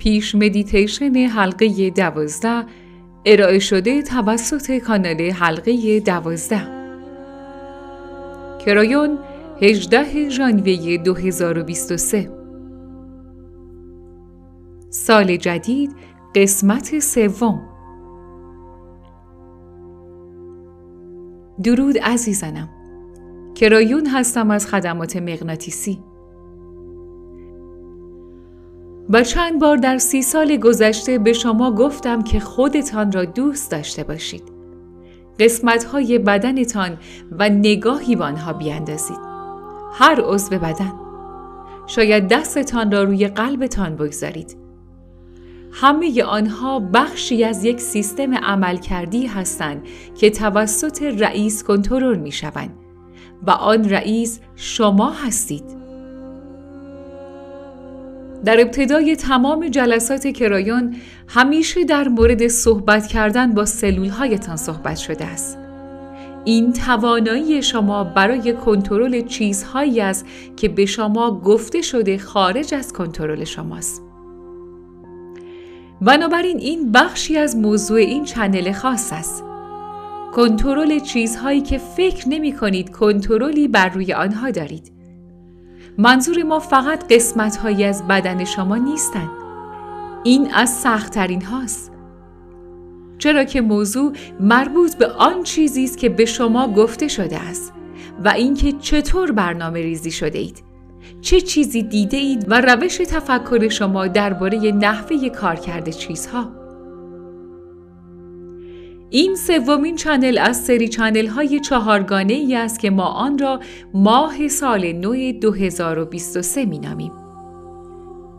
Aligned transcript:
پیش 0.00 0.34
مدیتیشن 0.34 1.14
حلقه 1.16 1.90
دوازده 1.90 2.64
ارائه 3.26 3.58
شده 3.58 4.02
توسط 4.02 4.78
کانال 4.78 5.20
حلقه 5.20 6.00
دوازده. 6.00 6.62
کرایون 8.64 9.18
18 9.62 10.28
ژانویه 10.28 10.98
2023 10.98 12.30
سال 14.90 15.36
جدید 15.36 15.92
قسمت 16.34 16.98
سوم. 16.98 17.62
درود 21.62 21.98
عزیزانم. 21.98 22.68
کرایون 23.54 24.06
هستم 24.06 24.50
از 24.50 24.66
خدمات 24.66 25.16
مغناطیسی. 25.16 26.09
و 29.12 29.24
چند 29.24 29.60
بار 29.60 29.76
در 29.76 29.98
سی 29.98 30.22
سال 30.22 30.56
گذشته 30.56 31.18
به 31.18 31.32
شما 31.32 31.74
گفتم 31.74 32.22
که 32.22 32.40
خودتان 32.40 33.12
را 33.12 33.24
دوست 33.24 33.70
داشته 33.70 34.04
باشید. 34.04 34.42
قسمت 35.38 35.84
های 35.84 36.18
بدنتان 36.18 36.98
و 37.38 37.48
نگاهی 37.48 38.16
به 38.16 38.24
آنها 38.24 38.52
بیاندازید. 38.52 39.18
هر 39.92 40.20
عضو 40.20 40.58
بدن. 40.58 40.92
شاید 41.86 42.28
دستتان 42.28 42.92
را 42.92 43.04
روی 43.04 43.28
قلبتان 43.28 43.96
بگذارید. 43.96 44.56
همه 45.72 46.22
آنها 46.22 46.80
بخشی 46.80 47.44
از 47.44 47.64
یک 47.64 47.80
سیستم 47.80 48.34
عمل 48.34 48.76
کردی 48.76 49.26
هستند 49.26 49.82
که 50.14 50.30
توسط 50.30 51.02
رئیس 51.02 51.64
کنترل 51.64 52.18
می 52.18 52.32
شوند 52.32 52.70
و 53.46 53.50
آن 53.50 53.88
رئیس 53.88 54.40
شما 54.56 55.10
هستید. 55.10 55.79
در 58.44 58.60
ابتدای 58.60 59.16
تمام 59.16 59.68
جلسات 59.68 60.26
کرایون 60.26 60.96
همیشه 61.28 61.84
در 61.84 62.08
مورد 62.08 62.48
صحبت 62.48 63.06
کردن 63.06 63.54
با 63.54 63.64
سلول 63.64 64.08
هایتان 64.08 64.56
صحبت 64.56 64.96
شده 64.96 65.24
است. 65.24 65.58
این 66.44 66.72
توانایی 66.72 67.62
شما 67.62 68.04
برای 68.04 68.52
کنترل 68.52 69.26
چیزهایی 69.26 70.00
است 70.00 70.26
که 70.56 70.68
به 70.68 70.86
شما 70.86 71.40
گفته 71.40 71.82
شده 71.82 72.18
خارج 72.18 72.74
از 72.74 72.92
کنترل 72.92 73.44
شماست. 73.44 74.02
بنابراین 76.00 76.58
این 76.58 76.92
بخشی 76.92 77.36
از 77.36 77.56
موضوع 77.56 77.98
این 77.98 78.24
چنل 78.24 78.72
خاص 78.72 79.12
است. 79.12 79.44
کنترل 80.34 80.98
چیزهایی 80.98 81.60
که 81.60 81.78
فکر 81.78 82.28
نمی 82.28 82.52
کنید 82.52 82.90
کنترلی 82.90 83.68
بر 83.68 83.88
روی 83.88 84.12
آنها 84.12 84.50
دارید. 84.50 84.99
منظور 85.98 86.42
ما 86.42 86.58
فقط 86.58 87.12
قسمت 87.12 87.56
هایی 87.56 87.84
از 87.84 88.08
بدن 88.08 88.44
شما 88.44 88.76
نیستند. 88.76 89.30
این 90.24 90.54
از 90.54 90.70
سختترین 90.70 91.42
هاست. 91.42 91.92
چرا 93.18 93.44
که 93.44 93.60
موضوع 93.60 94.12
مربوط 94.40 94.94
به 94.94 95.06
آن 95.06 95.42
چیزی 95.42 95.84
است 95.84 95.98
که 95.98 96.08
به 96.08 96.24
شما 96.24 96.72
گفته 96.72 97.08
شده 97.08 97.38
است 97.38 97.72
و 98.24 98.28
اینکه 98.28 98.72
چطور 98.72 99.32
برنامه 99.32 99.80
ریزی 99.82 100.10
شده 100.10 100.38
اید. 100.38 100.62
چه 101.20 101.40
چیزی 101.40 101.82
دیده 101.82 102.16
اید 102.16 102.44
و 102.48 102.60
روش 102.60 102.96
تفکر 102.96 103.68
شما 103.68 104.06
درباره 104.06 104.58
نحوه 104.72 105.28
کارکرد 105.28 105.90
چیزها. 105.90 106.59
این 109.10 109.34
سومین 109.34 109.96
channel 109.96 110.38
از 110.38 110.64
سری 110.64 110.88
channel 110.88 111.26
های 111.26 111.60
چهارگانه 111.60 112.32
ای 112.32 112.54
است 112.54 112.80
که 112.80 112.90
ما 112.90 113.04
آن 113.04 113.38
را 113.38 113.60
ماه 113.94 114.48
سال 114.48 114.92
نو 114.92 115.32
2023 115.32 116.64
می 116.64 116.78
نامیم. 116.78 117.12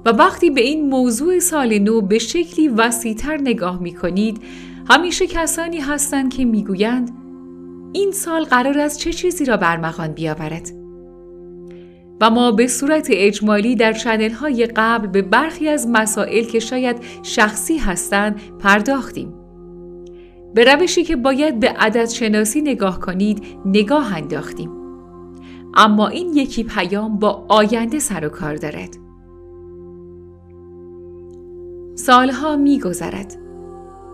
و 0.05 0.09
وقتی 0.09 0.49
به 0.49 0.61
این 0.61 0.89
موضوع 0.89 1.39
سال 1.39 1.79
نو 1.79 2.01
به 2.01 2.19
شکلی 2.19 2.67
وسیعتر 2.67 3.37
نگاه 3.37 3.81
می 3.81 3.93
کنید 3.93 4.41
همیشه 4.89 5.27
کسانی 5.27 5.79
هستند 5.79 6.33
که 6.33 6.45
می‌گویند 6.45 7.11
این 7.93 8.11
سال 8.11 8.43
قرار 8.43 8.79
است 8.79 8.99
چه 8.99 9.13
چیزی 9.13 9.45
را 9.45 9.57
برمغان 9.57 10.07
بیاورد 10.07 10.69
و 12.21 12.29
ما 12.29 12.51
به 12.51 12.67
صورت 12.67 13.07
اجمالی 13.09 13.75
در 13.75 13.93
چنل 13.93 14.31
های 14.31 14.65
قبل 14.65 15.07
به 15.07 15.21
برخی 15.21 15.69
از 15.69 15.87
مسائل 15.87 16.43
که 16.43 16.59
شاید 16.59 16.97
شخصی 17.23 17.77
هستند 17.77 18.41
پرداختیم 18.59 19.40
به 20.53 20.63
روشی 20.63 21.03
که 21.03 21.15
باید 21.15 21.59
به 21.59 21.69
عدد 21.69 22.09
شناسی 22.09 22.61
نگاه 22.61 22.99
کنید 22.99 23.43
نگاه 23.65 24.17
انداختیم. 24.17 24.71
اما 25.73 26.07
این 26.07 26.33
یکی 26.33 26.63
پیام 26.63 27.19
با 27.19 27.45
آینده 27.49 27.99
سر 27.99 28.25
و 28.25 28.29
کار 28.29 28.55
دارد. 28.55 28.97
سالها 31.95 32.55
می 32.55 32.79
گذرد. 32.79 33.37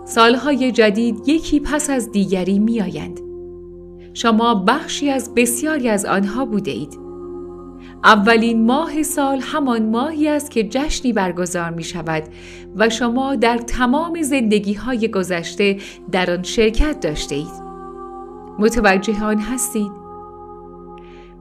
سالهای 0.05 0.71
جدید 0.71 1.29
یکی 1.29 1.59
پس 1.59 1.89
از 1.89 2.11
دیگری 2.11 2.59
می 2.59 2.81
آیند. 2.81 3.19
شما 4.13 4.55
بخشی 4.55 5.09
از 5.09 5.33
بسیاری 5.35 5.89
از 5.89 6.05
آنها 6.05 6.45
بوده 6.45 6.71
اید. 6.71 7.06
اولین 8.03 8.65
ماه 8.65 9.03
سال 9.03 9.39
همان 9.41 9.89
ماهی 9.89 10.27
است 10.27 10.51
که 10.51 10.63
جشنی 10.63 11.13
برگزار 11.13 11.69
می 11.69 11.83
شود 11.83 12.23
و 12.75 12.89
شما 12.89 13.35
در 13.35 13.57
تمام 13.57 14.21
زندگی 14.21 14.73
های 14.73 15.07
گذشته 15.07 15.77
در 16.11 16.31
آن 16.31 16.43
شرکت 16.43 16.99
داشته 16.99 17.35
اید. 17.35 17.67
متوجه 18.59 19.23
آن 19.23 19.39
هستید؟ 19.39 19.91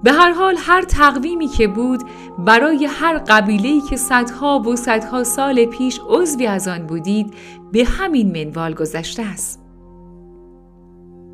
به 0.02 0.12
هر 0.12 0.32
حال 0.32 0.54
هر 0.58 0.82
تقویمی 0.82 1.48
که 1.48 1.68
بود 1.68 2.02
برای 2.38 2.84
هر 2.90 3.18
قبیله‌ای 3.18 3.80
که 3.80 3.96
صدها 3.96 4.58
و 4.58 4.76
صدها 4.76 5.24
سال 5.24 5.64
پیش 5.64 6.00
عضوی 6.08 6.46
از 6.46 6.68
آن 6.68 6.86
بودید 6.86 7.34
به 7.72 7.84
همین 7.84 8.44
منوال 8.44 8.74
گذشته 8.74 9.22
است. 9.22 9.62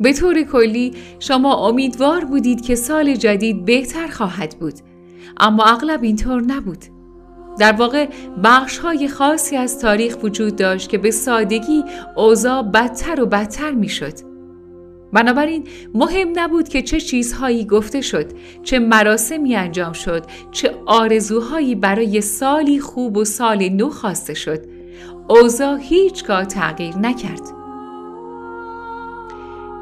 به 0.01 0.13
طور 0.13 0.43
کلی 0.43 0.93
شما 1.19 1.69
امیدوار 1.69 2.25
بودید 2.25 2.61
که 2.61 2.75
سال 2.75 3.15
جدید 3.15 3.65
بهتر 3.65 4.09
خواهد 4.09 4.57
بود 4.61 4.75
اما 5.41 5.65
اغلب 5.65 6.03
اینطور 6.03 6.43
نبود. 6.43 6.85
در 7.59 7.73
واقع 7.73 8.09
بخش 8.45 8.79
های 8.79 9.09
خاصی 9.09 9.57
از 9.57 9.79
تاریخ 9.79 10.17
وجود 10.23 10.57
داشت 10.57 10.89
که 10.89 10.99
به 10.99 11.11
سادگی 11.11 11.85
اوضاع 12.17 12.63
بدتر 12.63 13.21
و 13.21 13.27
بدتر 13.27 13.71
می 13.71 13.89
شد. 13.89 14.33
بنابراین 15.13 15.65
مهم 15.95 16.29
نبود 16.37 16.69
که 16.69 16.83
چه 16.83 17.01
چیزهایی 17.01 17.65
گفته 17.67 18.01
شد، 18.01 18.27
چه 18.63 18.79
مراسمی 18.79 19.57
انجام 19.57 19.93
شد، 19.93 20.25
چه 20.51 20.75
آرزوهایی 20.87 21.75
برای 21.75 22.21
سالی 22.21 22.81
خوب 22.81 23.17
و 23.17 23.25
سال 23.25 23.69
نو 23.69 23.91
خواسته 23.91 24.35
شد. 24.35 24.61
اوضاع 25.29 25.79
هیچگاه 25.81 26.45
تغییر 26.45 26.97
نکرد. 26.97 27.62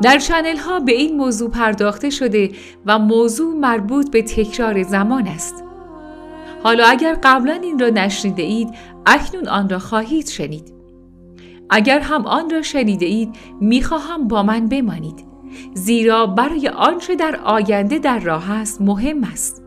در 0.03 0.19
چنل 0.19 0.57
ها 0.57 0.81
به 0.81 0.93
این 0.93 1.17
موضوع 1.17 1.51
پرداخته 1.51 2.11
شده 2.11 2.51
و 2.87 2.99
موضوع 2.99 3.55
مربوط 3.55 4.11
به 4.11 4.23
تکرار 4.23 4.83
زمان 4.83 5.27
است. 5.29 5.65
حالا 6.63 6.87
اگر 6.87 7.19
قبلا 7.23 7.53
این 7.53 7.79
را 7.79 7.89
نشنیده 7.89 8.43
اید، 8.43 8.69
اکنون 9.07 9.49
آن 9.49 9.69
را 9.69 9.79
خواهید 9.79 10.29
شنید. 10.29 10.73
اگر 11.71 12.01
هم 12.01 12.27
آن 12.27 12.51
را 12.51 12.63
شنیده 12.63 13.07
اید، 13.07 13.35
می‌خواهم 13.61 14.29
با 14.29 14.43
من 14.43 14.69
بمانید. 14.69 15.25
زیرا 15.75 16.27
برای 16.27 16.69
آنچه 16.69 17.17
در 17.17 17.37
آینده 17.45 17.99
در 17.99 18.19
راه 18.19 18.51
است 18.51 18.81
مهم 18.81 19.25
است. 19.25 19.63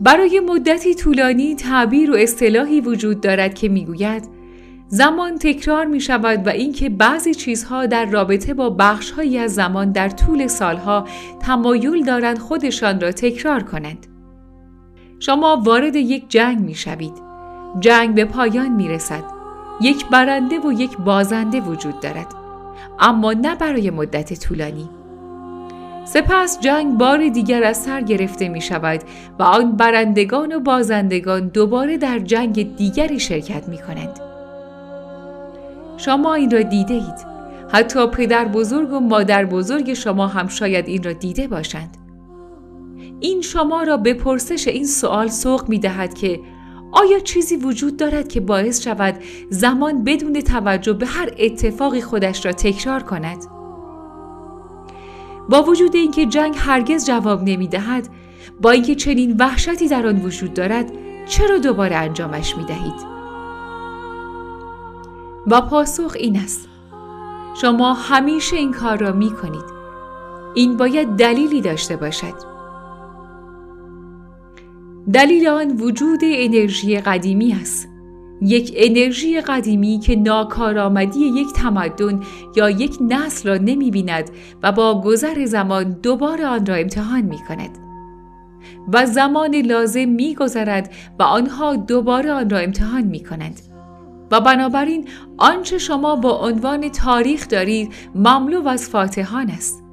برای 0.00 0.40
مدتی 0.40 0.94
طولانی 0.94 1.54
تعبیر 1.54 2.10
و 2.10 2.14
اصطلاحی 2.14 2.80
وجود 2.80 3.20
دارد 3.20 3.54
که 3.54 3.68
می‌گوید 3.68 4.37
زمان 4.90 5.38
تکرار 5.38 5.86
می 5.86 6.00
شود 6.00 6.46
و 6.46 6.50
اینکه 6.50 6.88
بعضی 6.88 7.34
چیزها 7.34 7.86
در 7.86 8.04
رابطه 8.04 8.54
با 8.54 8.70
بخشهایی 8.70 9.38
از 9.38 9.54
زمان 9.54 9.92
در 9.92 10.08
طول 10.08 10.46
سالها 10.46 11.04
تمایل 11.40 12.04
دارند 12.04 12.38
خودشان 12.38 13.00
را 13.00 13.12
تکرار 13.12 13.62
کنند. 13.62 14.06
شما 15.20 15.62
وارد 15.64 15.96
یک 15.96 16.28
جنگ 16.28 16.60
می 16.60 16.74
شوید. 16.74 17.12
جنگ 17.80 18.14
به 18.14 18.24
پایان 18.24 18.68
می 18.68 18.88
رسد. 18.88 19.24
یک 19.80 20.06
برنده 20.06 20.60
و 20.60 20.72
یک 20.72 20.98
بازنده 20.98 21.60
وجود 21.60 22.00
دارد. 22.00 22.34
اما 23.00 23.32
نه 23.32 23.54
برای 23.54 23.90
مدت 23.90 24.40
طولانی. 24.40 24.88
سپس 26.04 26.60
جنگ 26.60 26.98
بار 26.98 27.28
دیگر 27.28 27.64
از 27.64 27.82
سر 27.82 28.00
گرفته 28.00 28.48
می 28.48 28.60
شود 28.60 29.00
و 29.38 29.42
آن 29.42 29.76
برندگان 29.76 30.52
و 30.52 30.60
بازندگان 30.60 31.48
دوباره 31.48 31.96
در 31.96 32.18
جنگ 32.18 32.76
دیگری 32.76 33.20
شرکت 33.20 33.68
می 33.68 33.78
کنند. 33.78 34.27
شما 35.98 36.34
این 36.34 36.50
را 36.50 36.62
دیده 36.62 36.94
اید. 36.94 37.28
حتی 37.72 38.06
پدر 38.06 38.44
بزرگ 38.44 38.92
و 38.92 39.00
مادر 39.00 39.44
بزرگ 39.44 39.94
شما 39.94 40.26
هم 40.26 40.48
شاید 40.48 40.88
این 40.88 41.02
را 41.02 41.12
دیده 41.12 41.48
باشند. 41.48 41.96
این 43.20 43.42
شما 43.42 43.82
را 43.82 43.96
به 43.96 44.14
پرسش 44.14 44.68
این 44.68 44.86
سوال 44.86 45.28
سوق 45.28 45.68
می 45.68 45.78
دهد 45.78 46.14
که 46.14 46.40
آیا 46.92 47.18
چیزی 47.18 47.56
وجود 47.56 47.96
دارد 47.96 48.28
که 48.28 48.40
باعث 48.40 48.82
شود 48.82 49.14
زمان 49.50 50.04
بدون 50.04 50.40
توجه 50.40 50.92
به 50.92 51.06
هر 51.06 51.30
اتفاقی 51.38 52.00
خودش 52.00 52.46
را 52.46 52.52
تکرار 52.52 53.02
کند؟ 53.02 53.38
با 55.48 55.62
وجود 55.62 55.96
اینکه 55.96 56.26
جنگ 56.26 56.54
هرگز 56.58 57.06
جواب 57.06 57.42
نمی 57.42 57.68
دهد، 57.68 58.08
با 58.62 58.70
اینکه 58.70 58.94
چنین 58.94 59.36
وحشتی 59.36 59.88
در 59.88 60.06
آن 60.06 60.16
وجود 60.16 60.54
دارد، 60.54 60.92
چرا 61.28 61.58
دوباره 61.58 61.96
انجامش 61.96 62.56
می 62.56 62.64
دهید؟ 62.64 63.17
با 65.48 65.60
پاسخ 65.60 66.16
این 66.18 66.36
است 66.36 66.68
شما 67.60 67.94
همیشه 67.94 68.56
این 68.56 68.72
کار 68.72 68.98
را 68.98 69.12
می 69.12 69.30
کنید 69.30 69.78
این 70.54 70.76
باید 70.76 71.08
دلیلی 71.08 71.60
داشته 71.60 71.96
باشد 71.96 72.34
دلیل 75.12 75.48
آن 75.48 75.76
وجود 75.76 76.20
انرژی 76.22 76.98
قدیمی 76.98 77.52
است 77.52 77.88
یک 78.42 78.72
انرژی 78.76 79.40
قدیمی 79.40 79.98
که 79.98 80.16
ناکارآمدی 80.16 81.20
یک 81.20 81.52
تمدن 81.52 82.20
یا 82.56 82.70
یک 82.70 82.98
نسل 83.00 83.48
را 83.48 83.56
نمی 83.56 83.90
بیند 83.90 84.30
و 84.62 84.72
با 84.72 85.00
گذر 85.00 85.44
زمان 85.44 85.90
دوباره 86.02 86.46
آن 86.46 86.66
را 86.66 86.74
امتحان 86.74 87.20
می 87.20 87.38
کند. 87.48 87.78
و 88.92 89.06
زمان 89.06 89.54
لازم 89.54 90.08
می 90.08 90.34
گذرد 90.34 90.92
و 91.18 91.22
آنها 91.22 91.76
دوباره 91.76 92.32
آن 92.32 92.50
را 92.50 92.58
امتحان 92.58 93.02
می 93.02 93.24
کنند. 93.24 93.67
و 94.30 94.40
بنابراین 94.40 95.08
آنچه 95.38 95.78
شما 95.78 96.16
با 96.16 96.46
عنوان 96.46 96.88
تاریخ 96.88 97.48
دارید 97.48 97.92
مملو 98.14 98.68
از 98.68 98.88
فاتحان 98.88 99.50
است. 99.50 99.84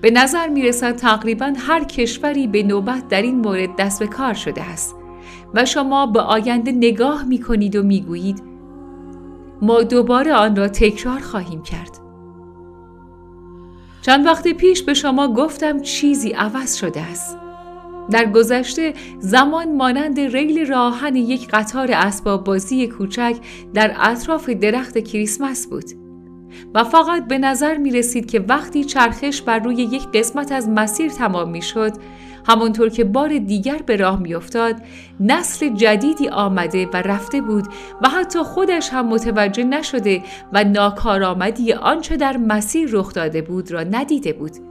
به 0.00 0.10
نظر 0.10 0.48
می 0.48 0.62
رسد 0.62 0.96
تقریبا 0.96 1.52
هر 1.56 1.84
کشوری 1.84 2.46
به 2.46 2.62
نوبت 2.62 3.08
در 3.08 3.22
این 3.22 3.40
مورد 3.40 3.76
دست 3.76 3.98
به 3.98 4.06
کار 4.06 4.34
شده 4.34 4.62
است 4.62 4.96
و 5.54 5.64
شما 5.64 6.06
به 6.06 6.20
آینده 6.20 6.72
نگاه 6.72 7.24
می 7.24 7.38
کنید 7.38 7.76
و 7.76 7.82
می 7.82 8.00
گویید 8.00 8.42
ما 9.62 9.82
دوباره 9.82 10.34
آن 10.34 10.56
را 10.56 10.68
تکرار 10.68 11.20
خواهیم 11.20 11.62
کرد. 11.62 11.98
چند 14.02 14.26
وقت 14.26 14.48
پیش 14.48 14.82
به 14.82 14.94
شما 14.94 15.34
گفتم 15.34 15.80
چیزی 15.80 16.30
عوض 16.30 16.76
شده 16.76 17.00
است. 17.00 17.47
در 18.10 18.24
گذشته 18.24 18.94
زمان 19.18 19.76
مانند 19.76 20.20
ریل 20.20 20.66
راهن 20.66 21.16
یک 21.16 21.48
قطار 21.48 21.92
اسباب 21.92 22.44
بازی 22.44 22.86
کوچک 22.86 23.36
در 23.74 23.94
اطراف 23.98 24.50
درخت 24.50 24.98
کریسمس 24.98 25.66
بود. 25.66 25.84
و 26.74 26.84
فقط 26.84 27.28
به 27.28 27.38
نظر 27.38 27.76
می 27.76 27.90
رسید 27.90 28.30
که 28.30 28.40
وقتی 28.40 28.84
چرخش 28.84 29.42
بر 29.42 29.58
روی 29.58 29.74
یک 29.74 30.08
قسمت 30.14 30.52
از 30.52 30.68
مسیر 30.68 31.10
تمام 31.10 31.50
می 31.50 31.62
شد 31.62 31.92
همانطور 32.48 32.88
که 32.88 33.04
بار 33.04 33.38
دیگر 33.38 33.78
به 33.86 33.96
راه 33.96 34.20
می 34.20 34.34
افتاد 34.34 34.76
نسل 35.20 35.68
جدیدی 35.68 36.28
آمده 36.28 36.86
و 36.86 36.96
رفته 36.96 37.40
بود 37.40 37.66
و 38.02 38.08
حتی 38.08 38.38
خودش 38.38 38.88
هم 38.92 39.06
متوجه 39.06 39.64
نشده 39.64 40.22
و 40.52 40.64
ناکارآمدی 40.64 41.72
آنچه 41.72 42.16
در 42.16 42.36
مسیر 42.36 42.88
رخ 42.92 43.14
داده 43.14 43.42
بود 43.42 43.72
را 43.72 43.82
ندیده 43.82 44.32
بود 44.32 44.67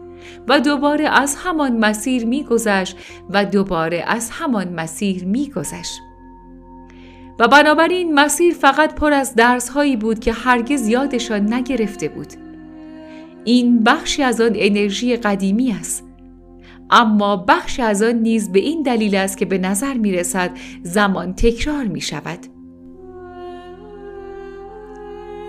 و 0.47 0.59
دوباره 0.59 1.09
از 1.09 1.35
همان 1.35 1.77
مسیر 1.77 2.25
میگذشت 2.25 2.97
و 3.29 3.45
دوباره 3.45 4.03
از 4.07 4.29
همان 4.31 4.73
مسیر 4.73 5.25
میگذشت 5.25 5.99
و 7.39 7.47
بنابراین 7.47 8.13
مسیر 8.13 8.53
فقط 8.53 8.95
پر 8.95 9.13
از 9.13 9.35
درس 9.35 9.69
هایی 9.69 9.97
بود 9.97 10.19
که 10.19 10.33
هرگز 10.33 10.87
یادشان 10.87 11.53
نگرفته 11.53 12.07
بود. 12.07 12.27
این 13.43 13.83
بخشی 13.83 14.23
از 14.23 14.41
آن 14.41 14.51
انرژی 14.55 15.15
قدیمی 15.15 15.71
است. 15.71 16.03
اما 16.89 17.37
بخشی 17.37 17.81
از 17.81 18.03
آن 18.03 18.15
نیز 18.15 18.51
به 18.51 18.59
این 18.59 18.83
دلیل 18.83 19.15
است 19.15 19.37
که 19.37 19.45
به 19.45 19.57
نظر 19.57 19.93
می 19.93 20.11
رسد 20.11 20.51
زمان 20.83 21.33
تکرار 21.33 21.83
می 21.83 22.01
شود. 22.01 22.39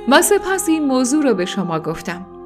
و 0.09 0.23
سپس 0.23 0.69
این 0.69 0.85
موضوع 0.85 1.25
را 1.25 1.35
به 1.35 1.45
شما 1.45 1.81
گفتم. 1.81 2.38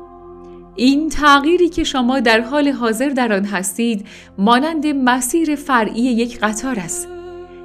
این 0.76 1.08
تغییری 1.08 1.68
که 1.68 1.84
شما 1.84 2.20
در 2.20 2.40
حال 2.40 2.68
حاضر 2.68 3.08
در 3.08 3.32
آن 3.32 3.44
هستید 3.44 4.06
مانند 4.38 4.86
مسیر 4.86 5.54
فرعی 5.54 6.02
یک 6.02 6.38
قطار 6.38 6.78
است. 6.78 7.08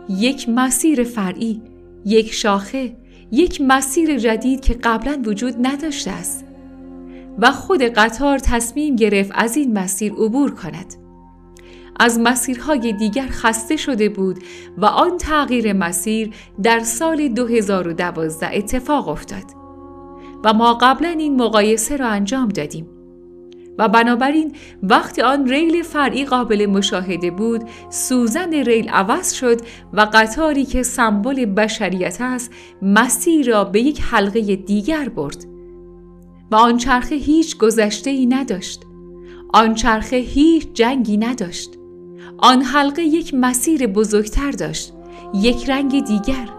یک 0.09 0.49
مسیر 0.49 1.03
فرعی، 1.03 1.61
یک 2.05 2.33
شاخه، 2.33 2.95
یک 3.31 3.61
مسیر 3.61 4.17
جدید 4.17 4.61
که 4.61 4.73
قبلا 4.73 5.21
وجود 5.25 5.67
نداشته 5.67 6.11
است. 6.11 6.45
و 7.39 7.51
خود 7.51 7.81
قطار 7.81 8.39
تصمیم 8.39 8.95
گرفت 8.95 9.31
از 9.35 9.57
این 9.57 9.79
مسیر 9.79 10.13
عبور 10.13 10.51
کند. 10.51 10.93
از 11.99 12.19
مسیرهای 12.19 12.93
دیگر 12.93 13.27
خسته 13.27 13.75
شده 13.75 14.09
بود 14.09 14.39
و 14.77 14.85
آن 14.85 15.17
تغییر 15.17 15.73
مسیر 15.73 16.29
در 16.63 16.79
سال 16.79 17.27
2012 17.27 18.57
اتفاق 18.57 19.07
افتاد. 19.07 19.43
و 20.43 20.53
ما 20.53 20.73
قبلا 20.73 21.09
این 21.09 21.41
مقایسه 21.41 21.97
را 21.97 22.07
انجام 22.07 22.47
دادیم. 22.47 22.96
و 23.77 23.89
بنابراین 23.89 24.55
وقتی 24.83 25.21
آن 25.21 25.47
ریل 25.47 25.83
فرعی 25.83 26.25
قابل 26.25 26.65
مشاهده 26.65 27.31
بود 27.31 27.63
سوزن 27.89 28.53
ریل 28.53 28.89
عوض 28.89 29.33
شد 29.33 29.61
و 29.93 30.07
قطاری 30.13 30.65
که 30.65 30.83
سمبل 30.83 31.45
بشریت 31.45 32.17
است 32.21 32.51
مسیر 32.81 33.47
را 33.47 33.63
به 33.63 33.81
یک 33.81 34.01
حلقه 34.01 34.55
دیگر 34.55 35.09
برد. 35.09 35.45
و 36.51 36.55
آن 36.55 36.77
چرخه 36.77 37.15
هیچ 37.15 37.57
گذشته 37.57 38.09
ای 38.09 38.25
نداشت. 38.25 38.83
آن 39.53 39.75
چرخه 39.75 40.15
هیچ 40.15 40.67
جنگی 40.73 41.17
نداشت. 41.17 41.69
آن 42.37 42.61
حلقه 42.61 43.01
یک 43.01 43.33
مسیر 43.33 43.87
بزرگتر 43.87 44.51
داشت. 44.51 44.93
یک 45.33 45.69
رنگ 45.69 46.05
دیگر. 46.05 46.56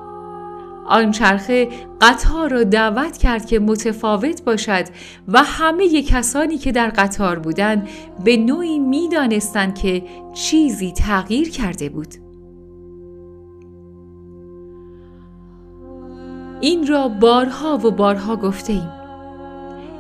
آن 0.88 1.11
چرخه 1.11 1.69
قطار 2.00 2.50
را 2.50 2.64
دعوت 2.64 3.17
کرد 3.17 3.46
که 3.46 3.58
متفاوت 3.58 4.44
باشد 4.44 4.85
و 5.29 5.43
همه 5.43 6.02
کسانی 6.02 6.58
که 6.58 6.73
در 6.73 6.88
قطار 6.88 7.38
بودند 7.38 7.88
به 8.25 8.37
نوعی 8.37 8.79
می‌دانستند 8.79 9.75
که 9.75 10.02
چیزی 10.35 10.93
تغییر 10.93 11.50
کرده 11.50 11.88
بود. 11.88 12.14
این 16.61 16.87
را 16.87 17.08
بارها 17.08 17.76
و 17.76 17.91
بارها 17.91 18.37
گفته 18.37 18.73
ایم. 18.73 18.91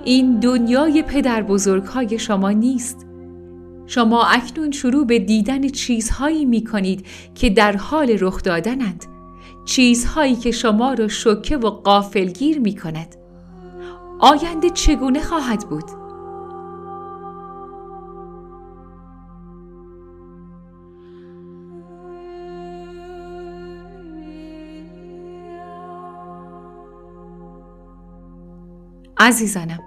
این 0.04 0.40
دنیای 0.40 1.02
پدر 1.02 1.42
بزرگ 1.42 1.84
های 1.84 2.18
شما 2.18 2.50
نیست. 2.50 3.06
شما 3.86 4.24
اکنون 4.24 4.70
شروع 4.70 5.06
به 5.06 5.18
دیدن 5.18 5.68
چیزهایی 5.68 6.44
می 6.44 6.64
کنید 6.64 7.06
که 7.34 7.50
در 7.50 7.76
حال 7.76 8.16
رخ 8.20 8.42
دادنند. 8.42 9.17
چیزهایی 9.68 10.36
که 10.36 10.50
شما 10.50 10.92
را 10.92 11.08
شکه 11.08 11.56
و 11.56 11.70
قافلگیر 11.70 12.60
می 12.60 12.76
کند. 12.76 13.16
آینده 14.20 14.70
چگونه 14.70 15.20
خواهد 15.20 15.68
بود؟ 15.68 15.84
عزیزانم 29.18 29.80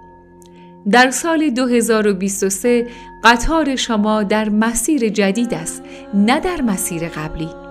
در 0.90 1.10
سال 1.10 1.50
2023 1.50 2.86
قطار 3.24 3.76
شما 3.76 4.22
در 4.22 4.48
مسیر 4.48 5.08
جدید 5.08 5.54
است 5.54 5.82
نه 6.14 6.40
در 6.40 6.60
مسیر 6.60 7.08
قبلی 7.08 7.61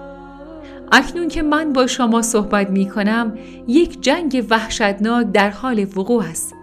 اکنون 0.91 1.27
که 1.27 1.41
من 1.41 1.73
با 1.73 1.87
شما 1.87 2.21
صحبت 2.21 2.69
می 2.69 2.89
کنم 2.89 3.37
یک 3.67 4.01
جنگ 4.01 4.45
وحشتناک 4.49 5.31
در 5.31 5.49
حال 5.49 5.87
وقوع 5.95 6.23
است. 6.23 6.55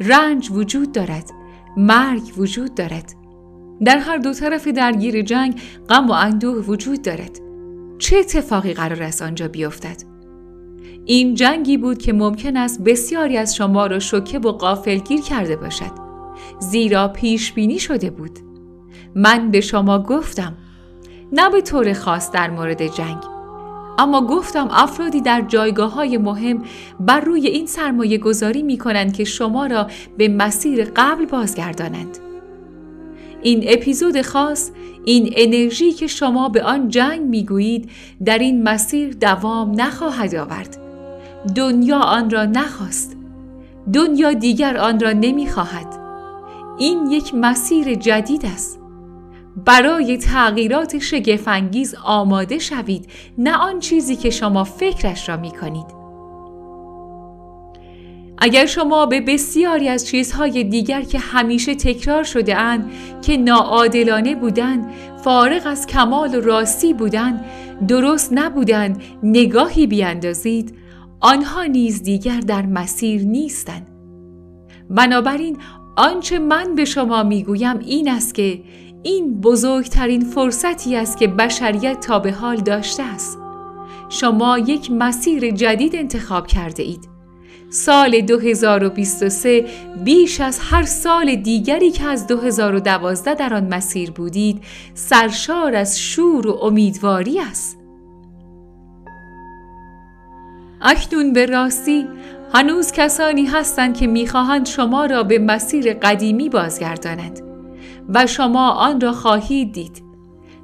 رنج 0.00 0.50
وجود 0.50 0.92
دارد. 0.92 1.30
مرگ 1.76 2.22
وجود 2.36 2.74
دارد. 2.74 3.12
در 3.84 3.98
هر 3.98 4.16
دو 4.16 4.32
طرف 4.32 4.68
درگیر 4.68 5.22
جنگ 5.22 5.60
غم 5.88 6.08
و 6.08 6.12
اندوه 6.12 6.64
وجود 6.64 7.02
دارد. 7.02 7.38
چه 7.98 8.16
اتفاقی 8.16 8.74
قرار 8.74 9.02
است 9.02 9.22
آنجا 9.22 9.48
بیفتد؟ 9.48 10.02
این 11.04 11.34
جنگی 11.34 11.76
بود 11.76 11.98
که 11.98 12.12
ممکن 12.12 12.56
است 12.56 12.82
بسیاری 12.82 13.36
از 13.36 13.56
شما 13.56 13.86
را 13.86 13.98
شوکه 13.98 14.38
و 14.38 14.52
قافلگیر 14.52 15.20
کرده 15.20 15.56
باشد. 15.56 15.90
زیرا 16.58 17.08
پیش 17.08 17.52
بینی 17.52 17.78
شده 17.78 18.10
بود. 18.10 18.38
من 19.14 19.50
به 19.50 19.60
شما 19.60 19.98
گفتم 19.98 20.56
نه 21.32 21.50
به 21.50 21.60
طور 21.60 21.92
خاص 21.92 22.30
در 22.30 22.50
مورد 22.50 22.86
جنگ 22.86 23.29
اما 23.98 24.26
گفتم 24.26 24.68
افرادی 24.70 25.20
در 25.20 25.40
جایگاه 25.40 25.92
های 25.92 26.18
مهم 26.18 26.62
بر 27.00 27.20
روی 27.20 27.46
این 27.46 27.66
سرمایه 27.66 28.18
گذاری 28.18 28.62
می 28.62 28.78
کنند 28.78 29.12
که 29.12 29.24
شما 29.24 29.66
را 29.66 29.86
به 30.16 30.28
مسیر 30.28 30.84
قبل 30.96 31.24
بازگردانند. 31.24 32.18
این 33.42 33.64
اپیزود 33.68 34.22
خاص 34.22 34.70
این 35.04 35.32
انرژی 35.36 35.92
که 35.92 36.06
شما 36.06 36.48
به 36.48 36.62
آن 36.62 36.88
جنگ 36.88 37.20
می 37.20 37.44
گویید 37.44 37.90
در 38.24 38.38
این 38.38 38.62
مسیر 38.62 39.14
دوام 39.14 39.80
نخواهد 39.80 40.34
آورد. 40.34 40.76
دنیا 41.56 41.98
آن 41.98 42.30
را 42.30 42.44
نخواست. 42.44 43.16
دنیا 43.92 44.32
دیگر 44.32 44.76
آن 44.76 45.00
را 45.00 45.12
نمی 45.12 45.48
خواهد. 45.48 45.86
این 46.78 47.10
یک 47.10 47.34
مسیر 47.34 47.94
جدید 47.94 48.46
است. 48.46 48.79
برای 49.56 50.16
تغییرات 50.16 50.98
شگفنگیز 50.98 51.94
آماده 52.04 52.58
شوید 52.58 53.06
نه 53.38 53.56
آن 53.56 53.78
چیزی 53.78 54.16
که 54.16 54.30
شما 54.30 54.64
فکرش 54.64 55.28
را 55.28 55.36
می 55.36 55.50
کنید. 55.50 56.00
اگر 58.38 58.66
شما 58.66 59.06
به 59.06 59.20
بسیاری 59.20 59.88
از 59.88 60.06
چیزهای 60.06 60.64
دیگر 60.64 61.02
که 61.02 61.18
همیشه 61.18 61.74
تکرار 61.74 62.22
شده 62.24 62.56
اند 62.56 62.90
که 63.22 63.36
ناعادلانه 63.36 64.34
بودند، 64.34 64.90
فارغ 65.24 65.62
از 65.66 65.86
کمال 65.86 66.34
و 66.34 66.40
راستی 66.40 66.94
بودند، 66.94 67.44
درست 67.88 68.32
نبودند 68.32 69.02
نگاهی 69.22 69.86
بیاندازید 69.86 70.74
آنها 71.20 71.64
نیز 71.64 72.02
دیگر 72.02 72.40
در 72.40 72.66
مسیر 72.66 73.22
نیستند 73.22 73.86
بنابراین 74.90 75.56
آنچه 75.96 76.38
من 76.38 76.74
به 76.74 76.84
شما 76.84 77.22
می‌گویم 77.22 77.78
این 77.78 78.10
است 78.10 78.34
که 78.34 78.60
این 79.02 79.40
بزرگترین 79.40 80.24
فرصتی 80.24 80.96
است 80.96 81.18
که 81.18 81.26
بشریت 81.26 82.00
تا 82.00 82.18
به 82.18 82.32
حال 82.32 82.56
داشته 82.56 83.02
است. 83.02 83.38
شما 84.08 84.58
یک 84.58 84.90
مسیر 84.90 85.50
جدید 85.50 85.96
انتخاب 85.96 86.46
کرده 86.46 86.82
اید. 86.82 87.08
سال 87.70 88.20
2023 88.20 89.66
بیش 90.04 90.40
از 90.40 90.58
هر 90.62 90.82
سال 90.82 91.34
دیگری 91.34 91.90
که 91.90 92.04
از 92.04 92.26
2012 92.26 93.34
در 93.34 93.54
آن 93.54 93.74
مسیر 93.74 94.10
بودید 94.10 94.62
سرشار 94.94 95.74
از 95.74 96.00
شور 96.00 96.46
و 96.46 96.58
امیدواری 96.62 97.40
است. 97.40 97.78
اکنون 100.80 101.32
به 101.32 101.46
راستی 101.46 102.06
هنوز 102.54 102.92
کسانی 102.92 103.46
هستند 103.46 103.96
که 103.96 104.06
می‌خواهند 104.06 104.66
شما 104.66 105.06
را 105.06 105.22
به 105.22 105.38
مسیر 105.38 105.94
قدیمی 105.94 106.48
بازگردانند. 106.48 107.49
و 108.08 108.26
شما 108.26 108.70
آن 108.70 109.00
را 109.00 109.12
خواهید 109.12 109.72
دید. 109.72 110.02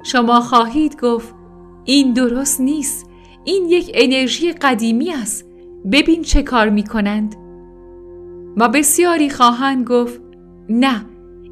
شما 0.03 0.39
خواهید 0.39 0.99
گفت 1.01 1.35
این 1.85 2.13
درست 2.13 2.61
نیست. 2.61 3.09
این 3.43 3.65
یک 3.69 3.91
انرژی 3.93 4.51
قدیمی 4.51 5.13
است. 5.13 5.45
ببین 5.91 6.21
چه 6.21 6.43
کار 6.43 6.69
می 6.69 6.83
کنند. 6.83 7.35
و 8.57 8.69
بسیاری 8.69 9.29
خواهند 9.29 9.87
گفت 9.87 10.21
نه 10.69 11.05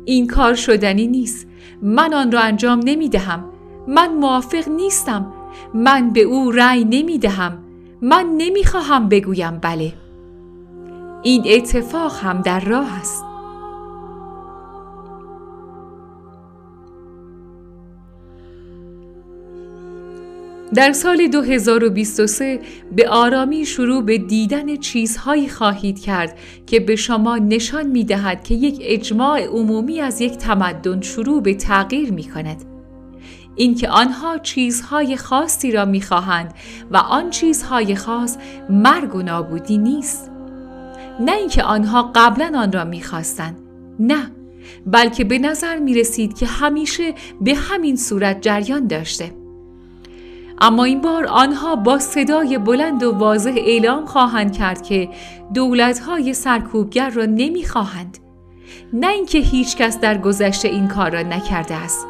این 0.06 0.28
کار 0.28 0.54
شدنی 0.54 1.08
نیست. 1.08 1.48
من 1.82 2.14
آن 2.14 2.32
را 2.32 2.40
انجام 2.40 2.80
نمی 2.86 3.10
دهم. 3.10 3.44
من 3.88 4.14
موافق 4.14 4.70
نیستم. 4.70 5.34
من 5.74 6.10
به 6.10 6.22
او 6.22 6.52
رأی 6.52 6.84
نمی 6.84 7.18
دهم. 7.18 7.58
من 8.02 8.26
نمی 8.38 8.64
خواهم 8.64 9.10
بگویم 9.10 9.60
بله. 9.62 9.94
این 11.24 11.44
اتفاق 11.46 12.16
هم 12.22 12.42
در 12.42 12.60
راه 12.60 13.00
است. 13.00 13.35
در 20.76 20.94
سال 20.94 21.28
2023 21.28 22.60
به 22.96 23.10
آرامی 23.10 23.66
شروع 23.66 24.04
به 24.04 24.18
دیدن 24.18 24.76
چیزهایی 24.76 25.50
خواهید 25.50 26.00
کرد 26.00 26.38
که 26.68 26.80
به 26.80 26.96
شما 26.96 27.38
نشان 27.38 27.88
می 27.88 28.04
دهد 28.04 28.44
که 28.44 28.56
یک 28.56 28.78
اجماع 28.82 29.42
عمومی 29.42 30.02
از 30.02 30.22
یک 30.22 30.38
تمدن 30.38 31.02
شروع 31.02 31.42
به 31.42 31.54
تغییر 31.54 32.14
می 32.14 32.24
کند. 32.24 32.64
اینکه 33.56 33.90
آنها 33.90 34.38
چیزهای 34.38 35.18
خاصی 35.18 35.72
را 35.72 35.86
می 35.86 36.02
خواهند 36.02 36.54
و 36.92 36.98
آن 36.98 37.30
چیزهای 37.30 37.96
خاص 37.96 38.38
مرگ 38.70 39.16
و 39.16 39.22
نابودی 39.22 39.78
نیست. 39.78 40.32
نه 41.20 41.32
اینکه 41.32 41.64
آنها 41.64 42.12
قبلا 42.16 42.52
آن 42.56 42.72
را 42.72 42.84
می‌خواستند 42.84 43.58
نه 44.00 44.32
بلکه 44.86 45.24
به 45.24 45.40
نظر 45.40 45.80
می 45.80 45.94
رسید 45.94 46.38
که 46.38 46.46
همیشه 46.46 47.14
به 47.42 47.56
همین 47.56 47.96
صورت 47.96 48.42
جریان 48.42 48.88
داشته 48.88 49.45
اما 50.62 50.84
این 50.84 51.02
بار 51.02 51.26
آنها 51.26 51.76
با 51.76 52.00
صدای 52.00 52.58
بلند 52.58 53.04
و 53.04 53.12
واضح 53.12 53.54
اعلام 53.58 54.06
خواهند 54.06 54.58
کرد 54.58 54.82
که 54.82 55.10
دولتهای 55.54 56.34
سرکوبگر 56.34 57.10
را 57.10 57.26
نمی‌خواهند. 57.26 58.18
نه 58.94 59.08
اینکه 59.08 59.38
هیچ 59.38 59.78
کس 59.78 60.00
در 60.00 60.18
گذشته 60.18 60.68
این 60.68 60.88
کار 60.88 61.12
را 61.12 61.22
نکرده 61.22 61.76
است. 61.76 62.08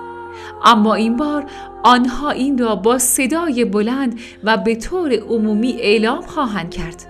اما 0.65 0.93
این 0.93 1.17
بار 1.17 1.45
آنها 1.83 2.29
این 2.29 2.57
را 2.57 2.75
با 2.75 2.97
صدای 2.97 3.65
بلند 3.65 4.19
و 4.43 4.57
به 4.57 4.75
طور 4.75 5.13
عمومی 5.13 5.73
اعلام 5.79 6.21
خواهند 6.21 6.71
کرد. 6.71 7.05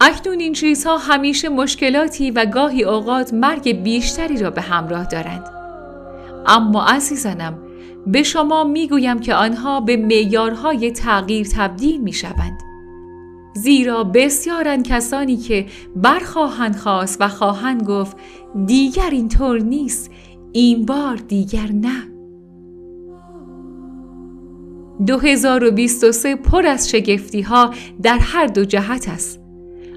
اکنون 0.00 0.40
این 0.40 0.52
چیزها 0.52 0.98
همیشه 0.98 1.48
مشکلاتی 1.48 2.30
و 2.30 2.46
گاهی 2.46 2.84
اوقات 2.84 3.34
مرگ 3.34 3.82
بیشتری 3.82 4.38
را 4.38 4.50
به 4.50 4.60
همراه 4.60 5.04
دارند. 5.04 5.44
اما 6.46 6.84
عزیزانم 6.84 7.58
به 8.06 8.22
شما 8.22 8.64
می‌گویم 8.64 9.18
که 9.18 9.34
آنها 9.34 9.80
به 9.80 9.96
معیارهای 9.96 10.90
تغییر 10.90 11.46
تبدیل 11.46 12.00
می 12.00 12.12
شوند. 12.12 12.58
زیرا 13.54 14.04
بسیارن 14.04 14.82
کسانی 14.82 15.36
که 15.36 15.66
برخواهند 15.96 16.76
خواست 16.76 17.20
و 17.20 17.28
خواهند 17.28 17.82
گفت 17.82 18.16
دیگر 18.66 19.10
اینطور 19.10 19.58
نیست 19.58 20.10
این 20.52 20.86
بار 20.86 21.16
دیگر 21.16 21.68
نه. 21.72 22.18
2023 25.06 26.36
پر 26.36 26.66
از 26.66 26.90
شگفتی 26.90 27.40
ها 27.40 27.74
در 28.02 28.18
هر 28.18 28.46
دو 28.46 28.64
جهت 28.64 29.08
است. 29.08 29.40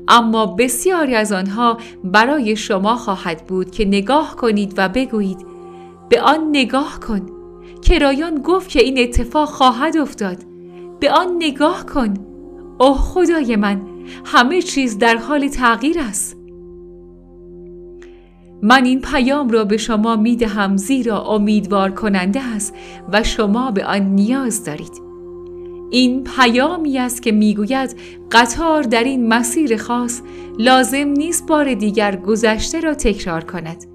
اما 0.07 0.45
بسیاری 0.45 1.15
از 1.15 1.31
آنها 1.31 1.77
برای 2.03 2.55
شما 2.55 2.95
خواهد 2.95 3.47
بود 3.47 3.71
که 3.71 3.85
نگاه 3.85 4.35
کنید 4.35 4.73
و 4.77 4.89
بگویید 4.89 5.45
به 6.09 6.21
آن 6.21 6.49
نگاه 6.49 6.99
کن. 6.99 7.40
کرایان 7.81 8.41
گفت 8.41 8.69
که 8.69 8.83
این 8.83 8.99
اتفاق 8.99 9.49
خواهد 9.49 9.97
افتاد. 9.97 10.37
به 10.99 11.11
آن 11.11 11.35
نگاه 11.39 11.85
کن. 11.85 12.13
اوه 12.79 12.97
خدای 12.97 13.55
من 13.55 13.81
همه 14.25 14.61
چیز 14.61 14.97
در 14.97 15.17
حال 15.17 15.47
تغییر 15.47 15.99
است. 15.99 16.37
من 18.63 18.85
این 18.85 19.01
پیام 19.01 19.49
را 19.49 19.65
به 19.65 19.77
شما 19.77 20.15
می 20.15 20.35
دهم 20.35 20.77
زیرا 20.77 21.21
امیدوار 21.21 21.91
کننده 21.91 22.41
است 22.55 22.73
و 23.13 23.23
شما 23.23 23.71
به 23.71 23.85
آن 23.85 24.01
نیاز 24.01 24.63
دارید. 24.63 25.01
این 25.91 26.23
پیامی 26.23 26.97
است 26.97 27.21
که 27.21 27.31
می‌گوید 27.31 27.95
قطار 28.31 28.83
در 28.83 29.03
این 29.03 29.27
مسیر 29.27 29.77
خاص 29.77 30.21
لازم 30.59 31.07
نیست 31.07 31.47
بار 31.47 31.73
دیگر 31.73 32.15
گذشته 32.15 32.79
را 32.79 32.93
تکرار 32.93 33.43
کند. 33.43 33.90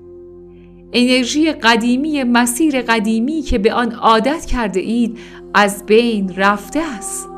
انرژی 0.92 1.52
قدیمی 1.52 2.24
مسیر 2.24 2.82
قدیمی 2.82 3.42
که 3.42 3.58
به 3.58 3.72
آن 3.72 3.92
عادت 3.92 4.44
کرده 4.44 4.80
اید 4.80 5.18
از 5.54 5.86
بین 5.86 6.34
رفته 6.36 6.80
است. 6.98 7.28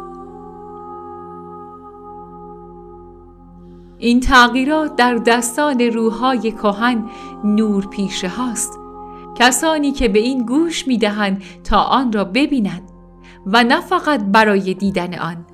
این 3.99 4.21
تغییرات 4.21 4.97
در 4.97 5.14
دستان 5.14 5.81
روحای 5.81 6.52
کهن 6.52 7.05
نور 7.45 7.87
پیشه 7.87 8.28
هاست. 8.28 8.78
کسانی 9.38 9.93
که 9.93 10.09
به 10.09 10.19
این 10.19 10.47
گوش 10.47 10.87
می 10.87 10.99
دهند 10.99 11.43
تا 11.64 11.83
آن 11.83 12.12
را 12.12 12.25
ببینند 12.25 12.83
و 13.47 13.64
نه 13.64 13.81
فقط 13.81 14.25
برای 14.25 14.75
دیدن 14.75 15.19
آن 15.19 15.47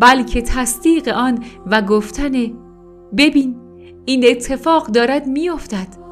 بلکه 0.00 0.42
تصدیق 0.42 1.08
آن 1.08 1.44
و 1.66 1.82
گفتن 1.82 2.32
ببین 3.16 3.56
این 4.04 4.24
اتفاق 4.28 4.86
دارد 4.86 5.26
میافتد. 5.26 6.03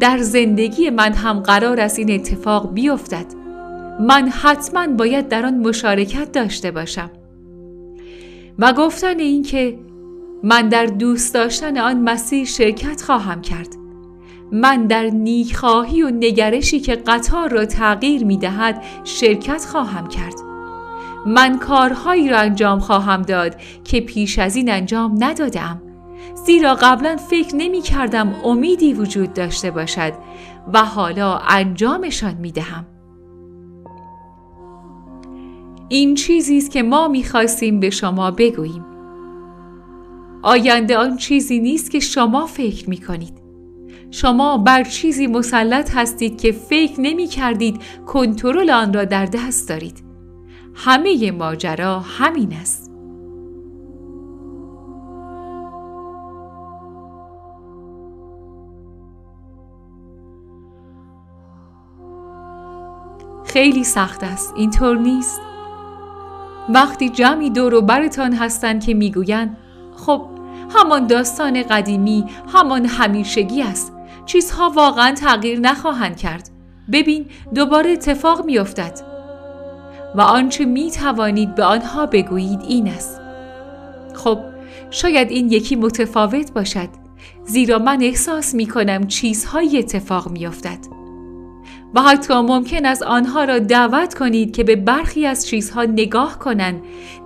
در 0.00 0.18
زندگی 0.18 0.90
من 0.90 1.12
هم 1.12 1.40
قرار 1.40 1.80
است 1.80 1.98
این 1.98 2.10
اتفاق 2.10 2.74
بیفتد. 2.74 3.26
من 4.00 4.28
حتما 4.28 4.86
باید 4.86 5.28
در 5.28 5.46
آن 5.46 5.58
مشارکت 5.58 6.32
داشته 6.32 6.70
باشم. 6.70 7.10
و 8.58 8.72
گفتن 8.72 9.18
اینکه 9.18 9.78
من 10.42 10.68
در 10.68 10.86
دوست 10.86 11.34
داشتن 11.34 11.78
آن 11.78 12.00
مسیر 12.00 12.44
شرکت 12.44 13.02
خواهم 13.02 13.40
کرد. 13.40 13.68
من 14.52 14.86
در 14.86 15.04
نیکخواهی 15.04 16.02
و 16.02 16.10
نگرشی 16.10 16.80
که 16.80 16.94
قطار 16.94 17.50
را 17.50 17.64
تغییر 17.64 18.24
می 18.24 18.36
دهد 18.36 18.82
شرکت 19.04 19.64
خواهم 19.64 20.08
کرد. 20.08 20.34
من 21.26 21.58
کارهایی 21.58 22.28
را 22.28 22.38
انجام 22.38 22.78
خواهم 22.78 23.22
داد 23.22 23.56
که 23.84 24.00
پیش 24.00 24.38
از 24.38 24.56
این 24.56 24.70
انجام 24.70 25.24
ندادم 25.24 25.82
زیرا 26.46 26.74
قبلا 26.74 27.16
فکر 27.16 27.56
نمی 27.56 27.80
کردم 27.80 28.34
امیدی 28.44 28.94
وجود 28.94 29.32
داشته 29.32 29.70
باشد 29.70 30.12
و 30.72 30.84
حالا 30.84 31.38
انجامشان 31.38 32.34
می 32.34 32.52
دهم. 32.52 32.86
این 35.88 36.14
چیزی 36.14 36.58
است 36.58 36.70
که 36.70 36.82
ما 36.82 37.08
می‌خواستیم 37.08 37.80
به 37.80 37.90
شما 37.90 38.30
بگوییم. 38.30 38.84
آینده 40.42 40.96
آن 40.98 41.16
چیزی 41.16 41.58
نیست 41.58 41.90
که 41.90 42.00
شما 42.00 42.46
فکر 42.46 42.90
می 42.90 42.96
کنید. 42.96 43.42
شما 44.10 44.58
بر 44.58 44.84
چیزی 44.84 45.26
مسلط 45.26 45.96
هستید 45.96 46.40
که 46.40 46.52
فکر 46.52 47.00
نمی 47.00 47.26
کردید 47.26 47.82
کنترل 48.06 48.70
آن 48.70 48.92
را 48.92 49.04
در 49.04 49.26
دست 49.26 49.68
دارید. 49.68 50.04
همه 50.74 51.30
ماجرا 51.30 52.00
همین 52.00 52.52
است 52.52 52.87
خیلی 63.48 63.84
سخت 63.84 64.24
است. 64.24 64.52
اینطور 64.56 64.98
نیست. 64.98 65.40
وقتی 66.68 67.08
جمعی 67.08 67.50
دور 67.50 67.74
و 67.74 67.82
برتان 67.82 68.32
هستند 68.32 68.84
که 68.84 68.94
می‌گویند 68.94 69.56
خب 69.96 70.22
همان 70.74 71.06
داستان 71.06 71.62
قدیمی 71.62 72.24
همان 72.54 72.86
همیشگی 72.86 73.62
است. 73.62 73.92
چیزها 74.26 74.70
واقعا 74.70 75.12
تغییر 75.12 75.60
نخواهند 75.60 76.16
کرد. 76.16 76.50
ببین 76.92 77.26
دوباره 77.54 77.90
اتفاق 77.90 78.44
میافتد. 78.44 79.00
و 80.14 80.20
آنچه 80.20 80.64
می 80.64 80.90
توانید 80.90 81.54
به 81.54 81.64
آنها 81.64 82.06
بگویید 82.06 82.60
این 82.68 82.88
است. 82.88 83.20
خب 84.14 84.38
شاید 84.90 85.30
این 85.30 85.52
یکی 85.52 85.76
متفاوت 85.76 86.52
باشد. 86.52 86.88
زیرا 87.44 87.78
من 87.78 88.02
احساس 88.02 88.54
می 88.54 88.66
کنم 88.66 89.06
چیزهایی 89.06 89.78
اتفاق 89.78 90.28
می 90.30 90.46
افتد. 90.46 90.97
و 91.94 92.02
حتی 92.02 92.34
ممکن 92.34 92.86
است 92.86 93.02
آنها 93.02 93.44
را 93.44 93.58
دعوت 93.58 94.14
کنید 94.14 94.56
که 94.56 94.64
به 94.64 94.76
برخی 94.76 95.26
از 95.26 95.46
چیزها 95.46 95.84
نگاه 95.84 96.38
کنند 96.38 96.82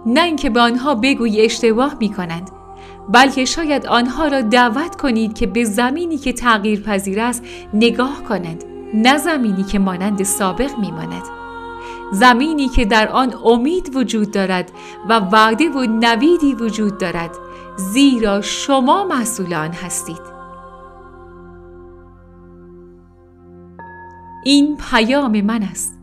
نه 0.07 0.23
اینکه 0.23 0.51
به 0.51 0.61
آنها 0.61 0.95
بگویی 0.95 1.41
اشتباه 1.41 1.97
می 2.01 2.09
کنند 2.09 2.51
بلکه 3.09 3.45
شاید 3.45 3.87
آنها 3.87 4.27
را 4.27 4.41
دعوت 4.41 4.97
کنید 4.97 5.35
که 5.39 5.47
به 5.47 5.65
زمینی 5.65 6.19
که 6.19 6.33
تغییر 6.33 6.81
پذیر 6.81 7.21
است 7.21 7.45
نگاه 7.75 8.23
کنند 8.29 8.65
نه 8.95 9.19
زمینی 9.19 9.63
که 9.63 9.79
مانند 9.79 10.23
سابق 10.23 10.79
می 10.79 10.91
ماند. 10.91 11.23
زمینی 12.13 12.69
که 12.69 12.85
در 12.85 13.09
آن 13.09 13.35
امید 13.45 13.97
وجود 13.97 14.31
دارد 14.31 14.73
و 15.09 15.19
وعده 15.19 15.69
و 15.69 15.87
نویدی 15.87 16.55
وجود 16.55 16.99
دارد 16.99 17.31
زیرا 17.77 18.41
شما 18.41 19.05
مسئول 19.05 19.55
آن 19.55 19.73
هستید 19.73 20.32
این 24.45 24.77
پیام 24.91 25.41
من 25.41 25.63
است. 25.63 25.99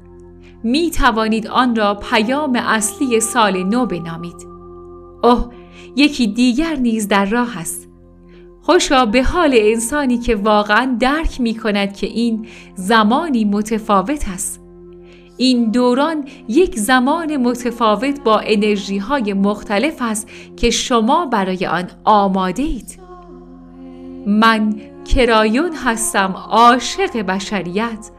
می 0.63 0.91
توانید 0.91 1.47
آن 1.47 1.75
را 1.75 1.95
پیام 1.95 2.55
اصلی 2.55 3.19
سال 3.19 3.63
نو 3.63 3.85
بنامید. 3.85 4.47
اوه 5.23 5.49
یکی 5.95 6.27
دیگر 6.27 6.75
نیز 6.75 7.07
در 7.07 7.25
راه 7.25 7.57
است. 7.57 7.89
خوشا 8.61 9.05
به 9.05 9.23
حال 9.23 9.53
انسانی 9.57 10.17
که 10.17 10.35
واقعا 10.35 10.97
درک 10.99 11.41
می 11.41 11.55
کند 11.55 11.93
که 11.93 12.07
این 12.07 12.47
زمانی 12.75 13.45
متفاوت 13.45 14.29
است. 14.29 14.61
این 15.37 15.71
دوران 15.71 16.25
یک 16.47 16.79
زمان 16.79 17.37
متفاوت 17.37 18.23
با 18.23 18.39
انرژی 18.39 18.97
های 18.97 19.33
مختلف 19.33 20.01
است 20.01 20.27
که 20.57 20.69
شما 20.69 21.25
برای 21.25 21.65
آن 21.65 21.87
آماده 22.03 22.63
اید. 22.63 22.99
من 24.27 24.75
کرایون 25.05 25.73
هستم 25.73 26.33
عاشق 26.49 27.21
بشریت. 27.21 28.11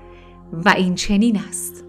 و 0.53 0.69
این 0.69 0.95
چنین 0.95 1.37
است. 1.37 1.80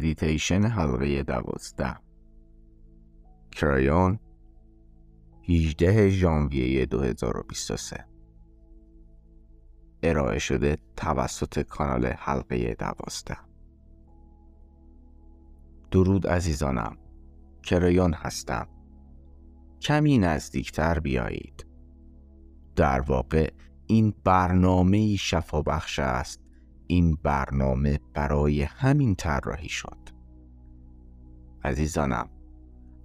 مدیتیشن 0.00 0.62
حلقه 0.64 1.22
دوازده. 1.22 1.96
کرایون 3.50 4.18
18 5.48 6.08
ژانویه 6.08 6.86
2023 6.86 8.04
ارائه 10.02 10.38
شده 10.38 10.76
توسط 10.96 11.58
کانال 11.62 12.06
حلقه 12.06 12.74
دوازده. 12.74 13.36
درود 15.90 16.26
عزیزانم. 16.26 16.96
کرایون 17.62 18.14
هستم. 18.14 18.68
کمی 19.80 20.18
نزدیکتر 20.18 21.00
بیایید. 21.00 21.66
در 22.76 23.00
واقع 23.00 23.52
این 23.86 24.14
برنامه 24.24 25.16
شفا 25.16 25.62
بخش 25.62 25.98
است 25.98 26.40
این 26.90 27.18
برنامه 27.22 28.00
برای 28.14 28.62
همین 28.62 29.14
طراحی 29.14 29.68
شد. 29.68 29.98
عزیزانم 31.64 32.28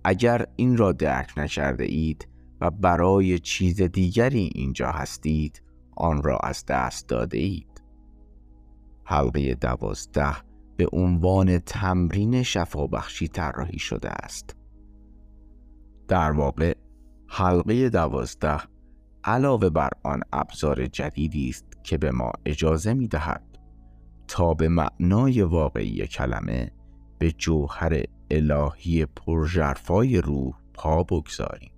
اگر 0.04 0.46
این 0.56 0.78
را 0.78 0.92
درک 0.92 1.34
نکرده 1.38 1.84
اید 1.84 2.28
و 2.62 2.72
برای 2.72 3.40
چیز 3.40 3.82
دیگری 3.82 4.50
اینجا 4.56 4.92
هستید 4.92 5.62
آن 5.96 6.24
را 6.24 6.38
از 6.38 6.66
دست 6.66 7.10
داده 7.10 7.38
اید. 7.38 7.84
حلقه 9.04 9.56
دوازده 9.56 10.36
به 10.78 10.88
عنوان 10.94 11.60
تمرین 11.60 12.44
شفابخشی 12.44 13.28
طراحی 13.28 13.80
شده 13.80 14.10
است. 14.10 14.56
در 16.08 16.32
واقع 16.32 16.74
حلقه 17.28 17.90
دوازده 17.90 18.62
علاوه 19.24 19.70
بر 19.70 19.90
آن 20.04 20.22
ابزار 20.34 20.88
جدیدی 20.88 21.50
است 21.50 21.66
که 21.84 21.98
به 21.98 22.12
ما 22.12 22.32
اجازه 22.46 22.94
می 22.94 23.08
دهد 23.08 23.55
تا 24.28 24.54
به 24.54 24.68
معنای 24.68 25.42
واقعی 25.42 26.08
کلمه 26.08 26.72
به 27.20 27.32
جوهر 27.32 28.04
الهی 28.32 29.06
پرژرفای 29.06 30.22
روح 30.22 30.54
پا 30.74 31.04
بگذاریم. 31.04 31.72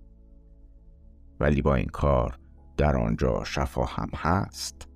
ولی 1.40 1.62
با 1.62 1.76
این 1.76 1.88
کار 1.88 2.40
در 2.78 2.98
آنجا 2.98 3.44
شفا 3.44 3.86
هم 3.86 4.10
هست. 4.16 4.88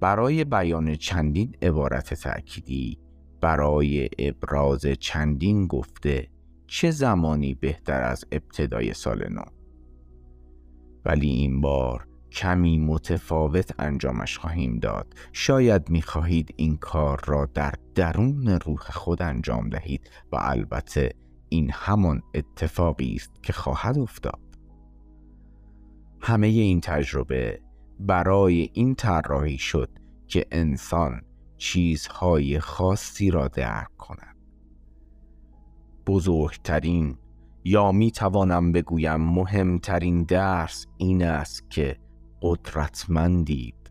برای 0.00 0.44
بیان 0.44 0.94
چندین 0.94 1.56
عبارت 1.62 2.14
تأکیدی 2.14 2.98
برای 3.40 4.08
ابراز 4.18 4.86
چندین 4.86 5.66
گفته 5.66 6.28
چه 6.66 6.90
زمانی 6.90 7.54
بهتر 7.54 8.02
از 8.02 8.24
ابتدای 8.32 8.94
سال 8.94 9.28
نو؟ 9.28 9.42
ولی 11.04 11.28
این 11.28 11.60
بار 11.60 12.06
کمی 12.32 12.78
متفاوت 12.78 13.74
انجامش 13.78 14.38
خواهیم 14.38 14.78
داد. 14.78 15.14
شاید 15.32 15.90
می 15.90 16.02
خواهید 16.02 16.54
این 16.56 16.76
کار 16.76 17.20
را 17.26 17.46
در 17.54 17.74
درون 17.94 18.48
روح 18.48 18.80
خود 18.80 19.22
انجام 19.22 19.68
دهید 19.68 20.10
و 20.32 20.38
البته 20.40 21.12
این 21.48 21.70
همان 21.72 22.22
اتفاقی 22.34 23.14
است 23.14 23.30
که 23.42 23.52
خواهد 23.52 23.98
افتاد. 23.98 24.40
همه 26.20 26.46
این 26.46 26.80
تجربه 26.80 27.60
برای 28.00 28.70
این 28.72 28.94
طراحی 28.94 29.58
شد 29.58 29.90
که 30.26 30.46
انسان 30.50 31.22
چیزهای 31.56 32.60
خاصی 32.60 33.30
را 33.30 33.48
درک 33.48 33.96
کند. 33.96 34.36
بزرگترین 36.06 37.18
یا 37.64 37.92
می 37.92 38.10
توانم 38.10 38.72
بگویم 38.72 39.16
مهمترین 39.16 40.22
درس 40.22 40.86
این 40.96 41.24
است 41.24 41.70
که 41.70 42.01
قدرتمندید. 42.42 43.90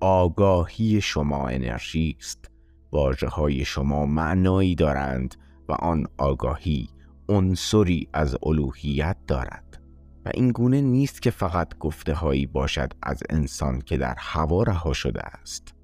آگاهی 0.00 1.00
شما 1.00 1.48
انرژی 1.48 2.16
است. 2.18 2.50
واجه 2.92 3.28
های 3.28 3.64
شما 3.64 4.06
معنایی 4.06 4.74
دارند 4.74 5.34
و 5.68 5.72
آن 5.72 6.06
آگاهی 6.18 6.88
عنصری 7.28 8.08
از 8.12 8.36
الوهیت 8.42 9.16
دارد. 9.26 9.82
و 10.24 10.30
این 10.34 10.52
گونه 10.52 10.80
نیست 10.80 11.22
که 11.22 11.30
فقط 11.30 11.78
گفته 11.78 12.14
هایی 12.14 12.46
باشد 12.46 12.92
از 13.02 13.22
انسان 13.30 13.80
که 13.80 13.96
در 13.96 14.14
هوا 14.18 14.62
رها 14.62 14.92
شده 14.92 15.22
است. 15.22 15.74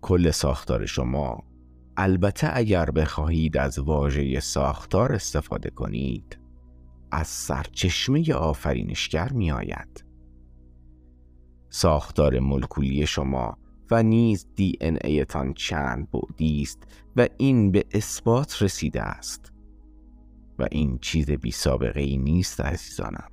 کل 0.00 0.30
ساختار 0.30 0.86
شما 0.86 1.42
البته 1.96 2.50
اگر 2.52 2.90
بخواهید 2.90 3.56
از 3.56 3.78
واژه 3.78 4.40
ساختار 4.40 5.12
استفاده 5.12 5.70
کنید 5.70 6.38
از 7.12 7.26
سرچشمه 7.26 8.32
آفرینشگر 8.34 9.32
می 9.32 9.52
آید. 9.52 10.11
ساختار 11.74 12.38
ملکولی 12.38 13.06
شما 13.06 13.58
و 13.90 14.02
نیز 14.02 14.46
دی 14.56 14.76
ان 14.80 14.98
ایتان 15.04 15.54
چند 15.54 16.10
بعدی 16.10 16.62
است 16.62 16.82
و 17.16 17.28
این 17.36 17.70
به 17.70 17.84
اثبات 17.92 18.62
رسیده 18.62 19.02
است. 19.02 19.52
و 20.58 20.66
این 20.70 20.98
چیز 20.98 21.30
بی 21.30 21.50
سابقه 21.50 22.00
ای 22.00 22.16
نیست 22.16 22.60
عزیزانم. 22.60 23.28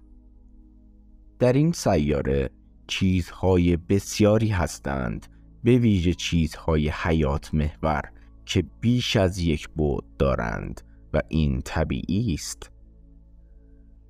در 1.39 1.53
این 1.53 1.71
سیاره 1.71 2.49
چیزهای 2.87 3.77
بسیاری 3.77 4.49
هستند 4.49 5.27
به 5.63 5.77
ویژه 5.77 6.13
چیزهای 6.13 6.89
حیات 6.89 7.53
محور 7.53 8.01
که 8.45 8.63
بیش 8.81 9.15
از 9.15 9.39
یک 9.39 9.69
بود 9.69 10.17
دارند 10.17 10.81
و 11.13 11.21
این 11.27 11.61
طبیعی 11.61 12.33
است. 12.33 12.71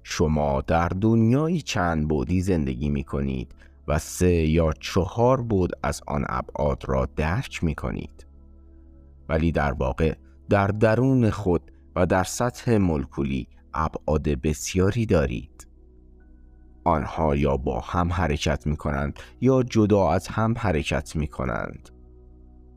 شما 0.04 0.62
در 0.62 0.90
دنیای 0.90 1.62
چند 1.62 2.08
بودی 2.08 2.42
زندگی 2.42 2.90
می 2.90 3.04
کنید 3.04 3.56
و 3.90 4.00
سه 4.00 4.32
یا 4.32 4.74
چهار 4.80 5.42
بود 5.42 5.72
از 5.84 6.02
آن 6.08 6.26
ابعاد 6.30 6.84
را 6.88 7.06
درک 7.06 7.64
می 7.64 7.76
کنید 7.76 8.28
ولی 9.30 9.52
در 9.52 9.72
واقع 9.72 10.16
در 10.50 10.68
درون 10.68 11.30
خود 11.30 11.72
و 11.96 12.06
در 12.06 12.24
سطح 12.24 12.78
ملکولی 12.78 13.48
ابعاد 13.74 14.24
بسیاری 14.24 15.06
دارید. 15.06 15.68
آنها 16.84 17.36
یا 17.36 17.58
با 17.58 17.80
هم 17.80 18.12
حرکت 18.12 18.68
می 18.68 18.78
کنند 18.78 19.20
یا 19.42 19.64
جدا 19.64 20.12
از 20.12 20.28
هم 20.28 20.54
حرکت 20.58 21.16
می 21.16 21.28
کنند 21.28 21.90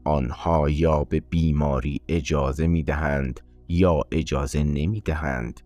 آنها 0.05 0.71
یا 0.71 1.05
به 1.05 1.21
بیماری 1.21 2.01
اجازه 2.09 2.67
می 2.67 2.83
دهند 2.83 3.41
یا 3.69 4.03
اجازه 4.13 4.65
نمی 4.65 5.01
دهند 5.01 5.61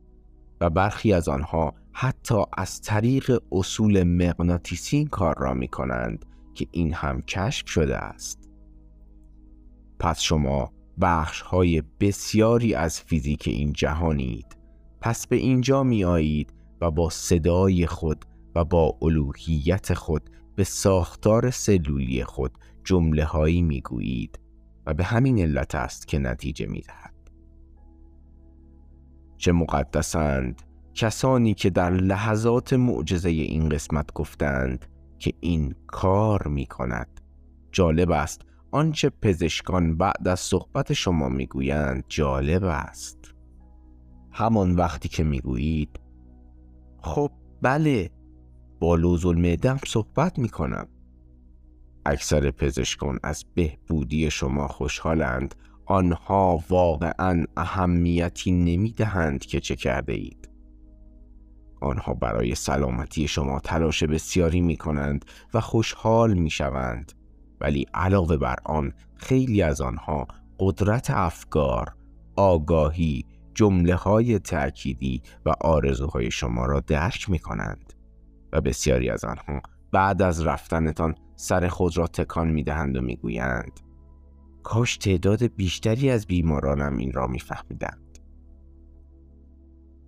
و 0.60 0.70
برخی 0.70 1.12
از 1.12 1.28
آنها 1.28 1.74
حتی 1.92 2.42
از 2.56 2.80
طریق 2.80 3.42
اصول 3.52 4.02
مغناطیسی 4.02 5.04
کار 5.04 5.34
را 5.38 5.54
می 5.54 5.68
کنند 5.68 6.24
که 6.54 6.66
این 6.70 6.92
هم 6.92 7.22
کشف 7.22 7.68
شده 7.68 7.96
است 7.96 8.50
پس 9.98 10.20
شما 10.20 10.72
بخش 11.00 11.40
های 11.40 11.82
بسیاری 12.00 12.74
از 12.74 13.00
فیزیک 13.00 13.48
این 13.48 13.72
جهانید 13.72 14.56
پس 15.00 15.26
به 15.26 15.36
اینجا 15.36 15.82
می 15.82 16.04
آیید 16.04 16.52
و 16.80 16.90
با 16.90 17.10
صدای 17.10 17.86
خود 17.86 18.24
و 18.54 18.64
با 18.64 18.98
الوهیت 19.02 19.94
خود 19.94 20.30
به 20.56 20.64
ساختار 20.64 21.50
سلولی 21.50 22.24
خود 22.24 22.58
جمله 22.84 23.24
هایی 23.24 23.62
می 23.62 23.80
گویید 23.80 24.38
و 24.86 24.94
به 24.94 25.04
همین 25.04 25.38
علت 25.38 25.74
است 25.74 26.08
که 26.08 26.18
نتیجه 26.18 26.66
می 26.66 26.80
دهد. 26.80 27.15
چه 29.36 29.52
مقدسند 29.52 30.62
کسانی 30.94 31.54
که 31.54 31.70
در 31.70 31.90
لحظات 31.90 32.72
معجزه 32.72 33.28
این 33.28 33.68
قسمت 33.68 34.12
گفتند 34.12 34.86
که 35.18 35.32
این 35.40 35.74
کار 35.86 36.48
می 36.48 36.66
کند. 36.66 37.20
جالب 37.72 38.10
است 38.10 38.42
آنچه 38.70 39.10
پزشکان 39.10 39.96
بعد 39.96 40.28
از 40.28 40.40
صحبت 40.40 40.92
شما 40.92 41.28
می‌گویند 41.28 42.04
جالب 42.08 42.64
است. 42.64 43.18
همان 44.32 44.74
وقتی 44.76 45.08
که 45.08 45.24
می‌گویید 45.24 46.00
خب 47.00 47.30
بله 47.62 48.10
با 48.80 48.94
لوز 48.94 49.26
المعدم 49.26 49.78
صحبت 49.86 50.38
می‌کنم. 50.38 50.88
اکثر 52.06 52.50
پزشکان 52.50 53.18
از 53.22 53.44
بهبودی 53.54 54.30
شما 54.30 54.68
خوشحالند. 54.68 55.54
آنها 55.86 56.60
واقعا 56.70 57.44
اهمیتی 57.56 58.52
نمی‌دهند 58.52 59.40
که 59.40 59.60
چه 59.60 59.76
کرده 59.76 60.12
اید 60.12 60.50
آنها 61.80 62.14
برای 62.14 62.54
سلامتی 62.54 63.28
شما 63.28 63.60
تلاش 63.60 64.02
بسیاری 64.02 64.60
می 64.60 64.76
کنند 64.76 65.24
و 65.54 65.60
خوشحال 65.60 66.34
می 66.34 66.50
شوند 66.50 67.12
ولی 67.60 67.86
علاوه 67.94 68.36
بر 68.36 68.56
آن 68.64 68.92
خیلی 69.14 69.62
از 69.62 69.80
آنها 69.80 70.26
قدرت 70.60 71.10
افکار، 71.10 71.94
آگاهی، 72.36 73.24
جمله 73.54 73.94
های 73.94 74.38
تأکیدی 74.38 75.22
و 75.46 75.52
آرزوهای 75.60 76.30
شما 76.30 76.66
را 76.66 76.80
درک 76.80 77.30
می 77.30 77.38
کنند 77.38 77.92
و 78.52 78.60
بسیاری 78.60 79.10
از 79.10 79.24
آنها 79.24 79.60
بعد 79.92 80.22
از 80.22 80.46
رفتنتان 80.46 81.14
سر 81.36 81.68
خود 81.68 81.98
را 81.98 82.06
تکان 82.06 82.48
می 82.48 82.62
دهند 82.62 82.96
و 82.96 83.02
می 83.02 83.16
گویند 83.16 83.80
کاش 84.66 84.96
تعداد 84.96 85.42
بیشتری 85.42 86.10
از 86.10 86.26
بیمارانم 86.26 86.96
این 86.96 87.12
را 87.12 87.26
میفهمیدند. 87.26 88.18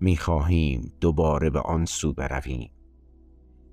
می 0.01 0.17
خواهیم 0.17 0.93
دوباره 1.01 1.51
به 1.51 1.61
آن 1.61 1.85
سو 1.85 2.13
برویم 2.13 2.71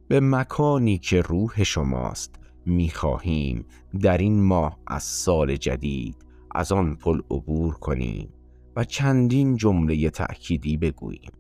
به 0.08 0.20
مکانی 0.20 0.98
که 0.98 1.22
روح 1.22 1.64
شماست 1.64 2.36
می 2.66 2.90
خواهیم 2.90 3.66
در 4.02 4.18
این 4.18 4.44
ماه 4.44 4.80
از 4.88 5.04
سال 5.04 5.56
جدید 5.56 6.16
از 6.56 6.72
آن 6.72 6.96
پل 6.96 7.22
عبور 7.32 7.74
کنیم 7.74 8.34
و 8.76 8.84
چندین 8.84 9.58
جمله 9.58 10.10
تأکیدی 10.10 10.78
بگوییم 10.78 11.32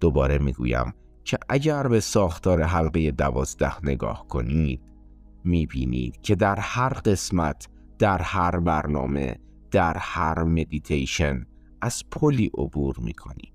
دوباره 0.00 0.38
می‌گویم 0.38 0.94
که 1.24 1.38
اگر 1.48 1.88
به 1.88 2.00
ساختار 2.00 2.62
حلقه 2.62 3.10
دوازده 3.10 3.84
نگاه 3.84 4.26
کنید 4.28 4.80
می 5.44 5.66
بینید 5.66 6.20
که 6.20 6.34
در 6.34 6.58
هر 6.60 6.92
قسمت 6.92 7.68
در 7.98 8.22
هر 8.22 8.60
برنامه 8.60 9.36
در 9.70 9.96
هر 9.98 10.42
مدیتیشن 10.42 11.46
از 11.80 12.02
پلی 12.10 12.50
عبور 12.54 12.96
می 12.98 13.14
کنیم 13.14 13.52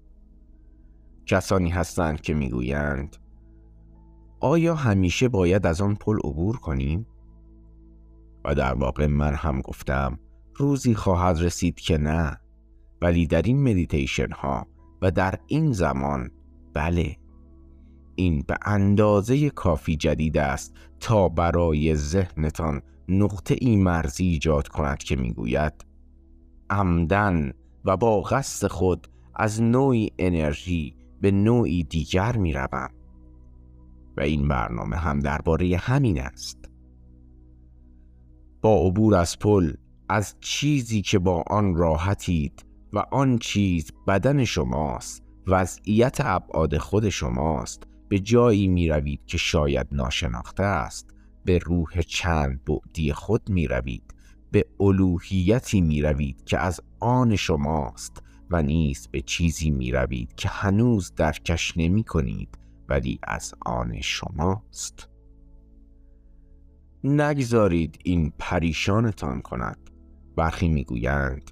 کسانی 1.25 1.69
هستند 1.69 2.21
که 2.21 2.34
می‌گویند 2.34 3.17
آیا 4.39 4.75
همیشه 4.75 5.30
باید 5.30 5.65
از 5.65 5.82
آن 5.82 5.95
پل 5.95 6.17
عبور 6.23 6.58
کنیم؟ 6.58 7.08
و 8.45 8.56
در 8.56 8.73
واقع 8.73 9.08
من 9.08 9.34
هم 9.36 9.62
گفتم 9.62 10.19
روزی 10.56 10.95
خواهد 10.95 11.41
رسید 11.41 11.80
که 11.80 11.97
نه. 11.97 12.38
ولی 13.01 13.27
در 13.27 13.41
این 13.41 13.63
مدیتیشن 13.63 14.32
ها 14.32 14.67
و 15.01 15.12
در 15.12 15.39
این 15.47 15.71
زمان 15.71 16.32
بله. 16.73 17.17
این 18.15 18.43
به 18.47 18.58
اندازه 18.65 19.49
کافی 19.49 19.95
جدید 19.95 20.38
است 20.38 20.73
تا 20.99 21.30
برای 21.30 21.95
ذهنتان 21.95 22.82
نقطه 23.12 23.56
ای 23.60 23.76
مرزی 23.76 24.26
ایجاد 24.26 24.67
کند 24.67 24.97
که 24.97 25.15
می‌گوید 25.15 25.74
عمداً 26.69 27.53
و 27.86 27.97
با 27.97 28.21
قصد 28.21 28.67
خود 28.67 29.08
از 29.36 29.62
نوعی 29.62 30.12
انرژی 30.19 30.95
به 31.21 31.32
نوعی 31.32 31.84
دیگر 31.84 32.38
می 32.38 32.54
روم. 32.54 32.89
و 34.17 34.21
این 34.21 34.47
برنامه 34.47 34.95
هم 34.95 35.19
درباره 35.19 35.78
همین 35.78 36.21
است 36.21 36.58
با 38.62 38.88
عبور 38.88 39.15
از 39.15 39.39
پل 39.39 39.74
از 40.10 40.36
چیزی 40.39 41.02
که 41.02 41.19
با 41.19 41.43
آن 41.47 41.76
راحتید 41.76 42.65
و 42.93 43.00
آن 43.12 43.38
چیز 43.38 43.91
بدن 44.08 44.43
شماست 44.43 45.24
وضعیت 45.47 46.17
ابعاد 46.19 46.78
خود 46.78 47.10
شماست 47.10 47.84
به 48.10 48.19
جایی 48.19 48.67
می 48.67 48.89
روید 48.89 49.26
که 49.26 49.38
شاید 49.38 49.88
ناشناخته 49.91 50.63
است 50.63 51.10
به 51.45 51.58
روح 51.58 52.01
چند 52.01 52.63
بعدی 52.65 53.13
خود 53.13 53.49
می 53.49 53.67
روید 53.67 54.13
به 54.51 54.65
الوهیتی 54.80 55.82
می 55.82 56.01
روید 56.01 56.43
که 56.45 56.58
از 56.58 56.82
آن 56.99 57.36
شماست 57.36 58.23
و 58.49 58.62
نیز 58.62 59.08
به 59.08 59.21
چیزی 59.21 59.71
می 59.71 59.91
روید 59.91 60.36
که 60.36 60.49
هنوز 60.49 61.15
درکش 61.15 61.73
نمی 61.77 62.04
کنید 62.04 62.58
ولی 62.89 63.19
از 63.23 63.54
آن 63.65 64.01
شماست. 64.01 65.10
نگذارید 67.04 67.99
این 68.04 68.34
پریشانتان 68.39 69.41
کند. 69.41 69.77
برخی 70.36 70.67
می‌گویند 70.67 71.51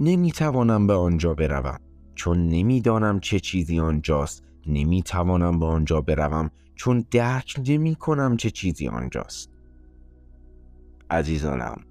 نمی‌توانم 0.00 0.86
به 0.86 0.92
آنجا 0.92 1.34
بروم 1.34 1.80
چون 2.14 2.48
نمی‌دانم 2.48 3.20
چه 3.20 3.40
چیزی 3.40 3.80
آنجاست 3.80 4.49
نمی‌توانم 4.66 5.58
به 5.58 5.66
آنجا 5.66 6.00
بروم 6.00 6.50
چون 6.74 7.04
درک 7.10 7.60
نمی 7.68 7.94
کنم 7.94 8.36
چه 8.36 8.50
چیزی 8.50 8.88
آنجاست. 8.88 9.50
عزیزانم 11.10 11.84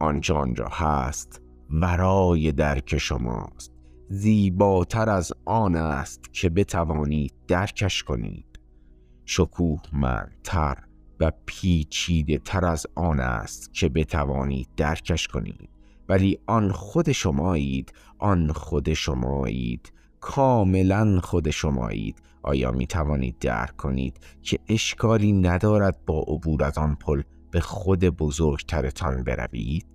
آنچه 0.00 0.34
آنجا 0.34 0.68
هست 0.68 1.42
ورای 1.70 2.52
درک 2.52 2.98
شماست. 2.98 3.72
زیباتر 4.10 5.10
از 5.10 5.32
آن 5.44 5.74
است 5.74 6.20
که 6.32 6.48
بتوانید 6.48 7.34
درکش 7.48 8.02
کنید. 8.02 8.60
شکوه 9.24 9.80
تر 10.44 10.76
و 11.20 11.32
پیچیده 11.46 12.38
تر 12.38 12.64
از 12.64 12.86
آن 12.94 13.20
است 13.20 13.74
که 13.74 13.88
بتوانید 13.88 14.68
درکش 14.76 15.28
کنید. 15.28 15.70
ولی 16.08 16.38
آن 16.46 16.72
خود 16.72 17.12
شمایید 17.12 17.92
آن 18.18 18.52
خود 18.52 18.94
شمایید 18.94 19.92
کاملا 20.20 21.20
خود 21.20 21.50
شمایید 21.50 22.22
آیا 22.42 22.70
می 22.70 22.86
توانید 22.86 23.38
درک 23.38 23.76
کنید 23.76 24.20
که 24.42 24.58
اشکالی 24.68 25.32
ندارد 25.32 26.04
با 26.06 26.20
عبور 26.28 26.64
از 26.64 26.78
آن 26.78 26.94
پل 26.94 27.22
به 27.50 27.60
خود 27.60 28.04
بزرگترتان 28.04 29.24
بروید 29.24 29.86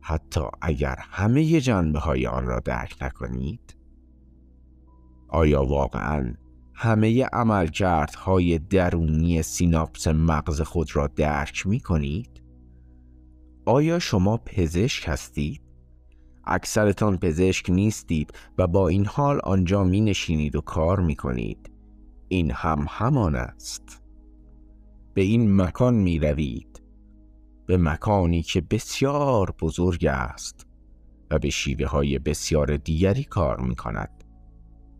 حتی 0.00 0.40
اگر 0.60 0.96
همه 1.00 1.60
جنبه 1.60 1.98
های 1.98 2.26
آن 2.26 2.46
را 2.46 2.60
درک 2.60 2.96
نکنید 3.00 3.76
آیا 5.28 5.64
واقعا 5.64 6.34
همه 6.74 7.24
عملکردهای 7.24 8.58
درونی 8.58 9.42
سیناپس 9.42 10.08
مغز 10.08 10.60
خود 10.60 10.96
را 10.96 11.06
درک 11.06 11.66
می 11.66 11.80
کنید؟ 11.80 12.42
آیا 13.66 13.98
شما 13.98 14.36
پزشک 14.36 15.08
هستید؟ 15.08 15.62
اکثرتان 16.44 17.18
پزشک 17.18 17.70
نیستید 17.70 18.32
و 18.58 18.66
با 18.66 18.88
این 18.88 19.06
حال 19.06 19.40
آنجا 19.44 19.84
می 19.84 20.00
نشینید 20.00 20.56
و 20.56 20.60
کار 20.60 21.00
می 21.00 21.16
کنید. 21.16 21.70
این 22.28 22.50
هم 22.50 22.86
همان 22.88 23.34
است. 23.34 24.02
به 25.14 25.22
این 25.22 25.56
مکان 25.56 25.94
می 25.94 26.18
روید. 26.18 26.82
به 27.66 27.76
مکانی 27.76 28.42
که 28.42 28.60
بسیار 28.60 29.54
بزرگ 29.60 30.06
است 30.06 30.66
و 31.30 31.38
به 31.38 31.50
شیوه 31.50 31.86
های 31.86 32.18
بسیار 32.18 32.76
دیگری 32.76 33.24
کار 33.24 33.60
می 33.60 33.76
کند. 33.76 34.24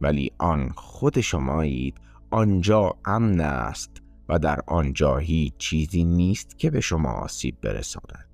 ولی 0.00 0.30
آن 0.38 0.68
خود 0.68 1.20
شمایید 1.20 2.00
آنجا 2.30 2.94
امن 3.04 3.40
است 3.40 4.02
و 4.28 4.38
در 4.38 4.60
آنجا 4.66 5.16
هیچ 5.16 5.56
چیزی 5.56 6.04
نیست 6.04 6.58
که 6.58 6.70
به 6.70 6.80
شما 6.80 7.12
آسیب 7.12 7.60
برساند. 7.60 8.28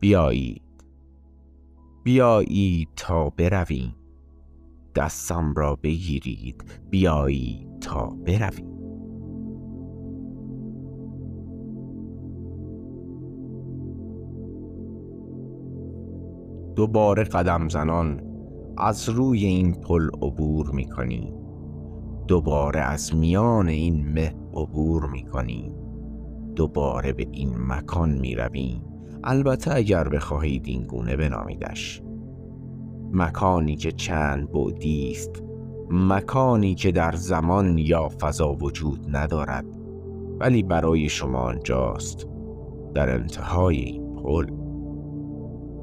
بیایید 0.00 0.71
بیایید 2.02 2.88
تا 2.96 3.30
برویم. 3.30 3.94
دستم 4.94 5.54
را 5.56 5.76
بگیرید 5.76 6.64
بیایید 6.90 7.78
تا 7.80 8.06
برویم. 8.06 8.72
دوباره 16.76 17.24
قدم 17.24 17.68
زنان 17.68 18.22
از 18.78 19.08
روی 19.08 19.44
این 19.44 19.72
پل 19.72 20.08
عبور 20.22 20.70
می 20.70 20.88
کنیم 20.88 21.34
دوباره 22.28 22.80
از 22.80 23.14
میان 23.14 23.68
این 23.68 24.08
مه 24.08 24.34
عبور 24.54 25.06
می 25.06 25.22
کنیم 25.22 25.72
دوباره 26.56 27.12
به 27.12 27.26
این 27.32 27.54
مکان 27.58 28.10
می 28.10 28.34
رویم 28.34 28.91
البته 29.24 29.74
اگر 29.74 30.08
بخواهید 30.08 30.66
این 30.66 30.82
گونه 30.82 31.16
بنامیدش. 31.16 32.02
مکانی 33.12 33.76
که 33.76 33.92
چند 33.92 34.52
بعدی 34.52 35.10
است 35.10 35.42
مکانی 35.90 36.74
که 36.74 36.92
در 36.92 37.12
زمان 37.12 37.78
یا 37.78 38.08
فضا 38.20 38.52
وجود 38.52 39.16
ندارد 39.16 39.64
ولی 40.40 40.62
برای 40.62 41.08
شما 41.08 41.38
آنجاست. 41.38 42.26
در 42.94 43.10
انتهای 43.10 43.76
این 43.76 44.16
پل 44.16 44.46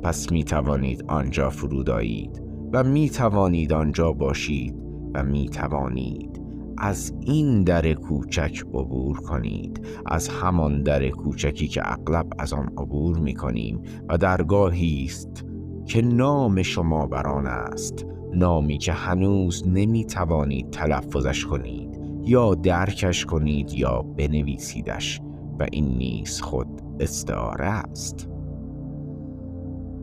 پس 0.03 0.31
می 0.31 0.43
توانید 0.43 1.03
آنجا 1.07 1.49
فرود 1.49 1.89
آیید 1.89 2.43
و 2.73 2.83
می 2.83 3.09
توانید 3.09 3.73
آنجا 3.73 4.11
باشید 4.11 4.75
و 5.13 5.23
می 5.23 5.49
توانید 5.49 6.38
از 6.79 7.13
این 7.21 7.63
در 7.63 7.93
کوچک 7.93 8.59
عبور 8.73 9.17
کنید 9.17 9.87
از 10.05 10.29
همان 10.29 10.83
در 10.83 11.09
کوچکی 11.09 11.67
که 11.67 11.91
اغلب 11.91 12.27
از 12.39 12.53
آن 12.53 12.73
عبور 12.77 13.17
می 13.19 13.33
کنیم 13.33 13.81
و 14.09 14.17
درگاهی 14.17 15.05
است 15.05 15.45
که 15.85 16.01
نام 16.01 16.61
شما 16.61 17.07
بر 17.07 17.27
آن 17.27 17.47
است 17.47 18.05
نامی 18.33 18.77
که 18.77 18.93
هنوز 18.93 19.67
نمی 19.67 20.05
توانید 20.05 20.69
تلفظش 20.69 21.45
کنید 21.45 21.99
یا 22.25 22.55
درکش 22.55 23.25
کنید 23.25 23.73
یا 23.73 24.01
بنویسیدش 24.01 25.21
و 25.59 25.67
این 25.71 25.97
نیز 25.97 26.41
خود 26.41 26.81
استعاره 26.99 27.65
است. 27.65 28.29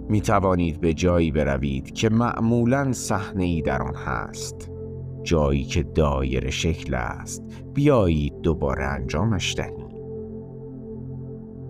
می 0.08 0.20
توانید 0.20 0.80
به 0.80 0.94
جایی 0.94 1.30
بروید 1.30 1.92
که 1.92 2.08
معمولا 2.08 2.92
صحنه 2.92 3.44
ای 3.44 3.62
در 3.62 3.82
آن 3.82 3.94
هست. 3.94 4.75
جایی 5.26 5.64
که 5.64 5.82
دایر 5.82 6.50
شکل 6.50 6.94
است 6.94 7.42
بیایید 7.74 8.40
دوباره 8.42 8.84
انجامش 8.84 9.54
دهید 9.54 9.86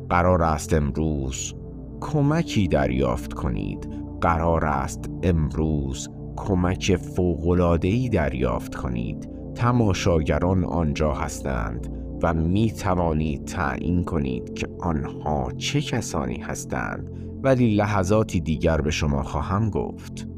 قرار 0.08 0.42
است 0.42 0.74
امروز 0.74 1.54
کمکی 2.00 2.68
دریافت 2.68 3.32
کنید. 3.32 3.88
قرار 4.20 4.64
است 4.64 5.10
امروز 5.22 6.08
کمک 6.36 6.96
فوقلادهی 6.96 8.08
دریافت 8.08 8.74
کنید. 8.74 9.28
تماشاگران 9.54 10.64
آنجا 10.64 11.12
هستند 11.12 11.92
و 12.22 12.34
می 12.34 12.70
توانید 12.70 13.44
تعیین 13.44 14.04
کنید 14.04 14.54
که 14.54 14.68
آنها 14.80 15.52
چه 15.58 15.80
کسانی 15.80 16.38
هستند. 16.38 17.10
ولی 17.42 17.74
لحظاتی 17.74 18.40
دیگر 18.40 18.80
به 18.80 18.90
شما 18.90 19.22
خواهم 19.22 19.70
گفت. 19.70 20.35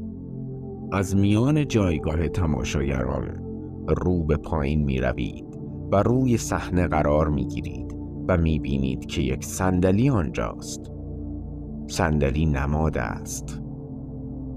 از 0.91 1.15
میان 1.15 1.67
جایگاه 1.67 2.27
تماشاگران 2.27 3.43
رو 3.87 4.23
به 4.23 4.37
پایین 4.37 4.83
می 4.83 5.01
روید 5.01 5.45
و 5.91 6.03
روی 6.03 6.37
صحنه 6.37 6.87
قرار 6.87 7.27
می 7.27 7.45
گیرید 7.45 7.95
و 8.27 8.37
می 8.37 8.59
بینید 8.59 9.05
که 9.05 9.21
یک 9.21 9.45
صندلی 9.45 10.09
آنجاست. 10.09 10.91
صندلی 11.87 12.45
نماد 12.45 12.97
است. 12.97 13.61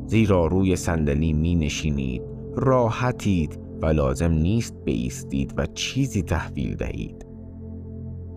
زیرا 0.07 0.47
روی 0.47 0.77
صندلی 0.77 1.33
می 1.33 1.55
نشینید 1.55 2.23
راحتید 2.57 3.61
و 3.83 3.87
لازم 3.87 4.33
نیست 4.33 4.85
بیستید 4.85 5.55
و 5.57 5.67
چیزی 5.67 6.23
تحویل 6.23 6.77
دهید. 6.77 7.27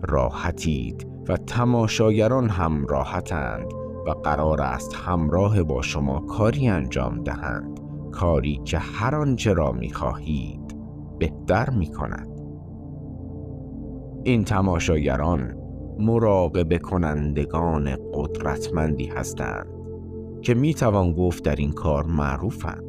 راحتید 0.02 1.06
و 1.28 1.36
تماشاگران 1.36 2.48
هم 2.48 2.86
راحتند 2.86 3.72
و 4.06 4.10
قرار 4.10 4.60
است 4.62 4.94
همراه 4.94 5.62
با 5.62 5.82
شما 5.82 6.20
کاری 6.20 6.68
انجام 6.68 7.22
دهند. 7.22 7.75
کاری 8.16 8.60
که 8.64 8.78
هر 8.78 9.14
آنچه 9.14 9.52
را 9.52 9.72
می 9.72 9.90
خواهید 9.90 10.76
بهتر 11.18 11.70
می 11.70 11.86
کند 11.86 12.40
این 14.24 14.44
تماشاگران 14.44 15.54
مراقبه 15.98 16.78
کنندگان 16.78 17.96
قدرتمندی 18.14 19.06
هستند 19.06 19.66
که 20.42 20.54
می 20.54 20.74
توان 20.74 21.12
گفت 21.12 21.44
در 21.44 21.56
این 21.56 21.72
کار 21.72 22.04
معروفند. 22.06 22.84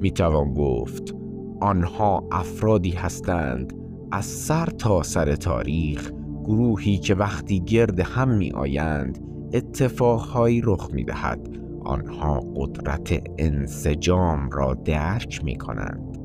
می 0.00 0.10
توان 0.10 0.54
گفت 0.54 1.14
آنها 1.60 2.24
افرادی 2.32 2.90
هستند 2.90 3.72
از 4.12 4.24
سر 4.24 4.66
تا 4.66 5.02
سر 5.02 5.34
تاریخ 5.34 6.12
گروهی 6.44 6.98
که 6.98 7.14
وقتی 7.14 7.60
گرد 7.60 8.00
هم 8.00 8.28
می 8.28 8.52
آیند 8.52 9.18
اتفاقهایی 9.54 10.62
رخ 10.64 10.90
می 10.92 11.04
دهد 11.04 11.65
آنها 11.86 12.40
قدرت 12.56 13.22
انسجام 13.38 14.50
را 14.50 14.74
درک 14.74 15.44
می 15.44 15.56
کنند 15.56 16.18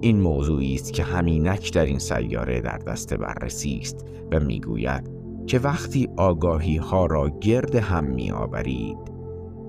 این 0.00 0.20
موضوعی 0.20 0.74
است 0.74 0.92
که 0.92 1.02
همینک 1.02 1.72
در 1.72 1.84
این 1.84 1.98
سیاره 1.98 2.60
در 2.60 2.78
دست 2.78 3.14
بررسی 3.14 3.78
است 3.82 4.04
و 4.32 4.40
می‌گوید 4.40 5.10
که 5.46 5.58
وقتی 5.58 6.08
آگاهی 6.16 6.76
ها 6.76 7.06
را 7.06 7.28
گرد 7.28 7.74
هم 7.74 8.04
می 8.04 8.30
آورید 8.30 8.98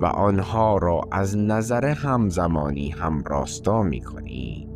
و 0.01 0.05
آنها 0.05 0.77
را 0.77 1.01
از 1.11 1.37
نظر 1.37 1.85
همزمانی 1.85 2.89
هم 2.89 3.23
راستا 3.27 3.83
می 3.83 4.01
کنید 4.01 4.69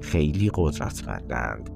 خیلی 0.00 0.50
قدرتمندند. 0.54 1.70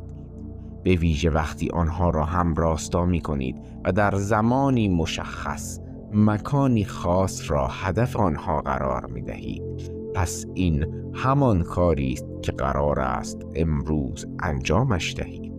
به 0.85 0.94
ویژه 0.94 1.31
وقتی 1.31 1.70
آنها 1.70 2.11
را 2.11 2.25
هم 2.25 2.55
راستا 2.55 3.05
می 3.05 3.20
کنید 3.20 3.57
و 3.85 3.92
در 3.92 4.14
زمانی 4.14 4.88
مشخص 4.88 5.81
مکانی 6.16 6.85
خاص 6.85 7.50
را 7.50 7.66
هدف 7.66 8.16
آنها 8.16 8.61
قرار 8.61 9.07
می 9.07 9.22
دهید 9.22 9.92
پس 10.14 10.46
این 10.55 10.87
همان 11.14 11.62
کاری 11.62 12.12
است 12.12 12.26
که 12.42 12.52
قرار 12.52 13.00
است 13.00 13.42
امروز 13.55 14.26
انجامش 14.42 15.14
دهید. 15.16 15.52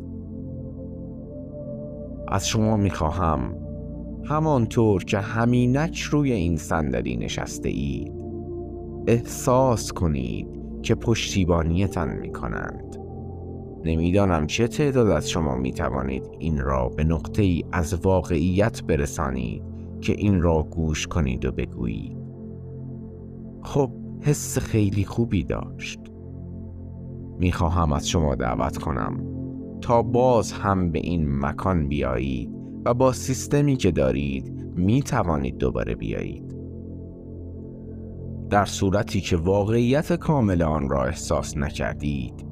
از 2.28 2.48
شما 2.48 2.78
می 2.78 2.90
خواهم 2.90 3.56
همانطور 4.26 5.04
که 5.04 5.20
همینک 5.20 6.00
روی 6.00 6.32
این 6.32 6.58
صندلی 6.58 7.18
نشسته 7.18 7.70
اید 7.70 8.12
احساس 9.08 9.92
کنید 9.92 10.48
که 10.82 10.96
پشتیبانیتان 10.96 12.10
می 12.10 12.32
کنند 12.32 12.98
نمی‌دانم 13.84 14.48
چه 14.48 14.68
تعداد 14.68 15.10
از 15.10 15.30
شما 15.30 15.56
می 15.56 15.72
توانید 15.72 16.30
این 16.40 16.62
را 16.62 16.90
به 16.90 17.04
نقطه 17.04 17.44
ای 17.44 17.64
از 17.72 17.94
واقعیت 17.94 18.84
برسانید. 18.84 19.67
که 20.02 20.14
این 20.14 20.42
را 20.42 20.64
گوش 20.64 21.08
کنید 21.08 21.46
و 21.46 21.52
بگویید. 21.52 22.18
خب 23.62 23.92
حس 24.22 24.58
خیلی 24.58 25.06
خوبی 25.06 25.44
داشت. 25.44 26.00
می‌خواهم 27.40 27.94
از 27.94 28.10
شما 28.10 28.36
دعوت 28.36 28.78
کنم 28.78 29.24
تا 29.82 30.02
باز 30.02 30.52
هم 30.52 30.92
به 30.92 31.00
این 31.00 31.40
مکان 31.40 31.88
بیایید 31.88 32.50
و 32.86 32.94
با 32.94 33.12
سیستمی 33.12 33.76
که 33.76 33.92
دارید 33.92 34.66
می 34.76 35.02
توانید 35.02 35.58
دوباره 35.58 35.96
بیایید. 35.96 36.58
در 38.50 38.66
صورتی 38.66 39.22
که 39.22 39.38
واقعیت 39.38 40.14
کامل 40.14 40.62
آن 40.62 40.90
را 40.90 41.04
احساس 41.04 41.58
نکردید 41.58 42.48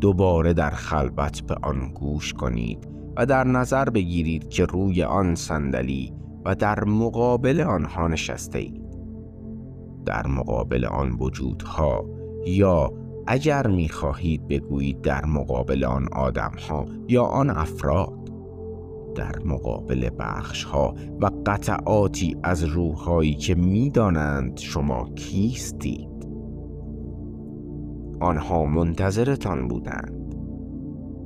دوباره 0.00 0.52
در 0.52 0.70
خلوت 0.70 1.40
به 1.40 1.56
آن 1.62 1.92
گوش 1.94 2.32
کنید 2.32 2.88
و 3.16 3.26
در 3.26 3.44
نظر 3.44 3.84
بگیرید 3.84 4.48
که 4.48 4.64
روی 4.64 5.02
آن 5.02 5.34
صندلی 5.34 6.12
و 6.48 6.54
در 6.54 6.84
مقابل 6.84 7.60
آنها 7.60 8.08
نشسته 8.08 8.58
اید 8.58 8.98
در 10.06 10.26
مقابل 10.26 10.84
آن 10.84 11.12
وجودها 11.20 12.04
یا 12.46 12.92
اگر 13.26 13.66
می‌خواهید 13.66 14.48
بگویید 14.48 15.00
در 15.00 15.24
مقابل 15.24 15.84
آن 15.84 16.08
آدمها 16.12 16.86
یا 17.08 17.24
آن 17.24 17.50
افراد 17.50 18.30
در 19.14 19.34
مقابل 19.44 20.10
بخشها 20.18 20.94
و 21.20 21.30
قطعاتی 21.46 22.36
از 22.42 22.64
روحهایی 22.64 23.34
که 23.34 23.54
می‌دانند 23.54 24.58
شما 24.58 25.08
کیستید. 25.14 26.08
آنها 28.20 28.64
منتظرتان 28.64 29.68
بودند. 29.68 30.34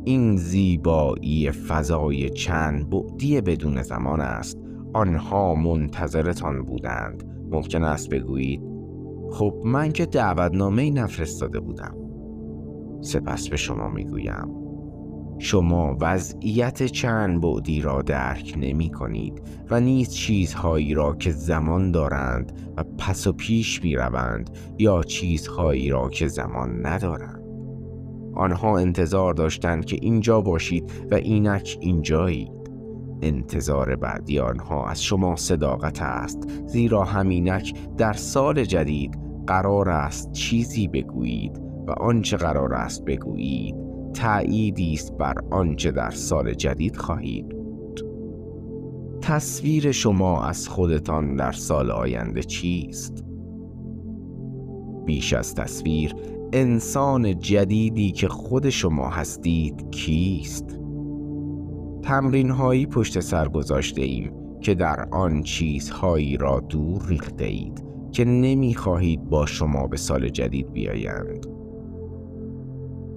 این 0.04 0.36
زیبایی 0.36 1.50
فضای 1.50 2.30
چند 2.30 2.90
بعدی 2.90 3.40
بدون 3.40 3.82
زمان 3.82 4.20
است. 4.20 4.61
آنها 4.92 5.54
منتظرتان 5.54 6.62
بودند. 6.62 7.24
ممکن 7.50 7.84
است 7.84 8.10
بگویید 8.10 8.62
خب 9.30 9.54
من 9.64 9.92
که 9.92 10.06
دعوتنامه 10.06 10.90
نفرستاده 10.90 11.60
بودم. 11.60 11.96
سپس 13.00 13.48
به 13.48 13.56
شما 13.56 13.88
می‌گویم 13.88 14.62
شما 15.38 15.96
وضعیت 16.00 16.82
چند 16.82 17.40
بعدی 17.40 17.80
را 17.80 18.02
درک 18.02 18.54
نمی 18.60 18.90
کنید 18.90 19.42
و 19.70 19.80
نیز 19.80 20.14
چیزهایی 20.14 20.94
را 20.94 21.14
که 21.14 21.30
زمان 21.30 21.90
دارند 21.90 22.52
و 22.76 22.84
پس 22.98 23.26
و 23.26 23.32
پیش 23.32 23.84
می 23.84 23.96
روند 23.96 24.50
یا 24.78 25.02
چیزهایی 25.02 25.90
را 25.90 26.08
که 26.08 26.28
زمان 26.28 26.86
ندارند. 26.86 27.42
آنها 28.34 28.78
انتظار 28.78 29.34
داشتند 29.34 29.84
که 29.84 29.96
اینجا 30.02 30.40
باشید 30.40 30.92
و 31.10 31.14
اینک 31.14 31.78
اینجایید 31.80 32.61
انتظار 33.22 33.96
بعدی 33.96 34.38
آنها 34.38 34.86
از 34.86 35.02
شما 35.02 35.36
صداقت 35.36 36.02
است 36.02 36.66
زیرا 36.66 37.04
همینک 37.04 37.74
در 37.96 38.12
سال 38.12 38.64
جدید 38.64 39.18
قرار 39.46 39.88
است 39.88 40.32
چیزی 40.32 40.88
بگویید 40.88 41.62
و 41.86 41.90
آنچه 41.90 42.36
قرار 42.36 42.74
است 42.74 43.04
بگویید 43.04 43.74
تأییدی 44.14 44.92
است 44.92 45.12
بر 45.12 45.34
آنچه 45.50 45.90
در 45.90 46.10
سال 46.10 46.54
جدید 46.54 46.96
خواهید 46.96 47.48
بود. 47.48 48.00
تصویر 49.20 49.92
شما 49.92 50.44
از 50.44 50.68
خودتان 50.68 51.36
در 51.36 51.52
سال 51.52 51.90
آینده 51.90 52.42
چیست؟ 52.42 53.24
بیش 55.06 55.32
از 55.32 55.54
تصویر 55.54 56.14
انسان 56.52 57.38
جدیدی 57.38 58.12
که 58.12 58.28
خود 58.28 58.70
شما 58.70 59.08
هستید 59.08 59.90
کیست؟ 59.90 60.81
تمرین 62.02 62.50
هایی 62.50 62.86
پشت 62.86 63.20
سر 63.20 63.48
گذاشته 63.48 64.02
ایم 64.02 64.32
که 64.60 64.74
در 64.74 65.08
آن 65.10 65.42
چیزهایی 65.42 66.36
را 66.36 66.60
دور 66.60 67.02
ریخته 67.06 67.44
اید 67.44 67.84
که 68.12 68.24
نمی 68.24 68.74
خواهید 68.74 69.24
با 69.24 69.46
شما 69.46 69.86
به 69.86 69.96
سال 69.96 70.28
جدید 70.28 70.72
بیایند. 70.72 71.46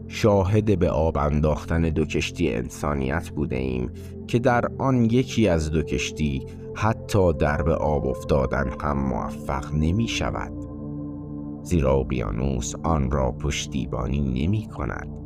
شاهد 0.08 0.80
به 0.80 0.90
آب 0.90 1.18
انداختن 1.18 1.82
دو 1.82 2.06
کشتی 2.06 2.54
انسانیت 2.54 3.30
بوده 3.30 3.56
ایم 3.56 3.92
که 4.28 4.40
در 4.40 4.66
آن 4.78 5.06
یکی 5.06 5.48
از 5.48 5.72
دو 5.72 5.82
کشتی 5.82 6.46
حتی 6.76 7.34
در 7.34 7.62
به 7.62 7.74
آب 7.76 8.08
افتادن 8.08 8.72
هم 8.82 8.98
موفق 8.98 9.74
نمی 9.74 10.08
شود 10.08 10.52
زیرا 11.64 11.96
اقیانوس 11.96 12.74
آن 12.84 13.12
را 13.12 13.32
پشتیبانی 13.32 14.46
نمی 14.46 14.68
کند 14.68 15.25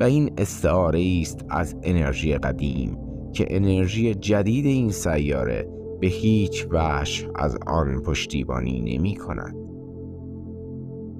و 0.00 0.04
این 0.04 0.32
استعاره 0.38 1.18
است 1.20 1.44
از 1.50 1.76
انرژی 1.82 2.34
قدیم 2.34 2.98
که 3.32 3.46
انرژی 3.50 4.14
جدید 4.14 4.66
این 4.66 4.90
سیاره 4.90 5.68
به 6.00 6.06
هیچ 6.06 6.66
وجه 6.70 7.28
از 7.34 7.58
آن 7.66 8.00
پشتیبانی 8.00 8.96
نمی 8.96 9.14
کند. 9.16 9.56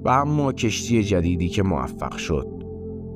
و 0.05 0.09
اما 0.09 0.51
کشتی 0.51 1.03
جدیدی 1.03 1.49
که 1.49 1.63
موفق 1.63 2.17
شد. 2.17 2.47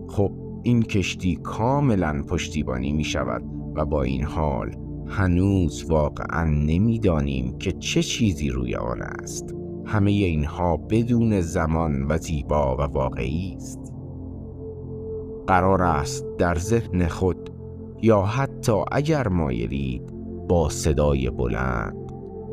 خب 0.08 0.32
این 0.64 0.84
کشتی 0.84 1.36
کاملا 1.36 2.24
پشتیبانی 2.28 2.92
می 2.92 3.04
شود 3.04 3.44
و 3.76 3.86
با 3.86 4.04
این 4.04 4.24
حال 4.24 4.76
هنوز 5.08 5.86
واقعا 5.90 6.46
نمی‌دانیم 6.46 7.58
که 7.58 7.72
چه 7.72 8.04
چیزی 8.04 8.50
روی 8.50 8.76
آن 8.76 9.02
است. 9.02 9.56
همه 9.86 10.12
اینها 10.12 10.78
بدون 10.78 11.42
زمان 11.42 12.06
و 12.10 12.18
زیبا 12.18 12.76
و 12.76 12.82
واقعی 12.82 13.54
است. 13.56 13.89
قرار 15.50 15.84
است 15.84 16.26
در 16.38 16.56
ذهن 16.56 17.08
خود 17.08 17.50
یا 18.02 18.22
حتی 18.22 18.84
اگر 18.92 19.28
مایلید 19.28 20.02
با 20.50 20.70
صدای 20.70 21.30
بلند 21.30 21.96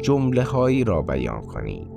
جمله 0.03 0.43
هایی 0.43 0.85
را 0.85 1.03
بیان 1.03 1.43
کنید. 1.43 1.89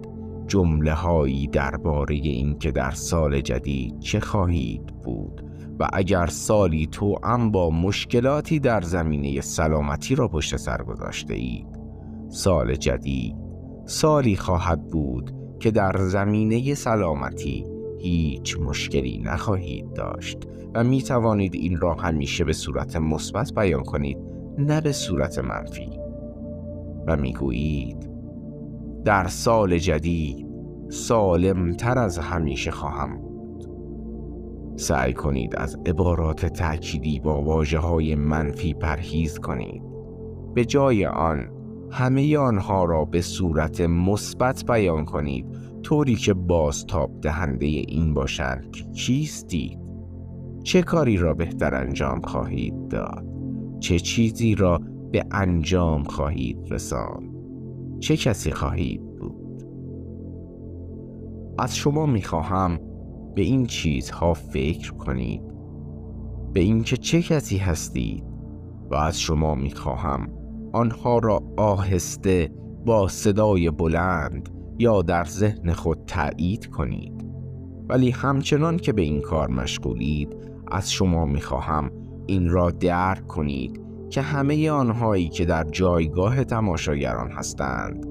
جمله 0.47 0.93
هایی 0.93 1.47
درباره 1.47 2.15
اینکه 2.15 2.71
در 2.71 2.91
سال 2.91 3.41
جدید 3.41 3.99
چه 3.99 4.19
خواهید 4.19 4.85
بود 5.03 5.45
و 5.79 5.89
اگر 5.93 6.25
سالی 6.25 6.87
تو 6.87 7.15
ام 7.23 7.51
با 7.51 7.69
مشکلاتی 7.69 8.59
در 8.59 8.81
زمینه 8.81 9.41
سلامتی 9.41 10.15
را 10.15 10.27
پشت 10.27 10.57
سر 10.57 10.83
گذاشته 10.83 11.33
اید. 11.33 11.79
سال 12.29 12.75
جدید 12.75 13.35
سالی 13.85 14.35
خواهد 14.35 14.87
بود 14.87 15.31
که 15.59 15.71
در 15.71 15.97
زمینه 15.97 16.73
سلامتی 16.73 17.78
هیچ 17.99 18.57
مشکلی 18.59 19.21
نخواهید 19.25 19.93
داشت 19.93 20.37
و 20.75 20.83
می 20.83 21.01
توانید 21.01 21.55
این 21.55 21.77
را 21.77 21.93
همیشه 21.93 22.43
به 22.43 22.53
صورت 22.53 22.95
مثبت 22.95 23.53
بیان 23.53 23.83
کنید 23.83 24.17
نه 24.57 24.81
به 24.81 24.91
صورت 24.91 25.39
منفی. 25.39 25.89
و 27.07 27.17
می 27.17 27.33
گویید 27.33 28.09
در 29.05 29.27
سال 29.27 29.77
جدید 29.77 30.47
سالمتر 30.89 31.97
از 31.97 32.17
همیشه 32.17 32.71
خواهم 32.71 33.29
سعی 34.75 35.13
کنید 35.13 35.55
از 35.55 35.77
عبارات 35.85 36.45
تأکیدی 36.45 37.19
با 37.19 37.41
واجه 37.41 37.77
های 37.77 38.15
منفی 38.15 38.73
پرهیز 38.73 39.39
کنید. 39.39 39.83
به 40.53 40.65
جای 40.65 41.05
آن 41.05 41.49
همه 41.91 42.37
آنها 42.37 42.85
را 42.85 43.05
به 43.05 43.21
صورت 43.21 43.81
مثبت 43.81 44.65
بیان 44.65 45.05
کنید 45.05 45.45
طوری 45.83 46.15
که 46.15 46.33
بازتاب 46.33 47.21
دهنده 47.21 47.65
این 47.65 48.13
باشند 48.13 48.71
که 48.71 48.83
چیستید 48.83 49.79
چه 50.63 50.81
کاری 50.81 51.17
را 51.17 51.33
بهتر 51.33 51.75
انجام 51.75 52.21
خواهید 52.21 52.87
داد؟ 52.87 53.25
چه 53.79 53.99
چیزی 53.99 54.55
را 54.55 54.81
به 55.11 55.25
انجام 55.31 56.03
خواهید 56.03 56.57
رساند؟ 56.69 57.29
چه 57.99 58.17
کسی 58.17 58.51
خواهید 58.51 59.01
بود؟ 59.17 59.63
از 61.57 61.75
شما 61.75 62.05
می‌خواهم 62.05 62.79
به 63.35 63.41
این 63.41 63.65
چیزها 63.65 64.33
فکر 64.33 64.93
کنید. 64.93 65.41
به 66.53 66.59
اینکه 66.59 66.97
چه 66.97 67.21
کسی 67.21 67.57
هستید 67.57 68.23
و 68.91 68.95
از 68.95 69.19
شما 69.21 69.55
می‌خواهم 69.55 70.29
آنها 70.73 71.19
را 71.19 71.43
آهسته 71.57 72.49
با 72.85 73.07
صدای 73.07 73.69
بلند 73.69 74.49
یا 74.79 75.01
در 75.01 75.23
ذهن 75.23 75.73
خود 75.73 76.05
تایید 76.07 76.65
کنید. 76.65 77.25
ولی 77.89 78.09
همچنان 78.09 78.77
که 78.77 78.93
به 78.93 79.01
این 79.01 79.21
کار 79.21 79.49
مشغولید 79.49 80.35
از 80.71 80.91
شما 80.91 81.25
می‌خواهم 81.25 81.91
این 82.27 82.49
را 82.49 82.71
درک 82.71 83.27
کنید 83.27 83.81
که 84.09 84.21
همه 84.21 84.69
آنهایی 84.69 85.29
که 85.29 85.45
در 85.45 85.63
جایگاه 85.63 86.43
تماشاگران 86.43 87.31
هستند 87.31 88.05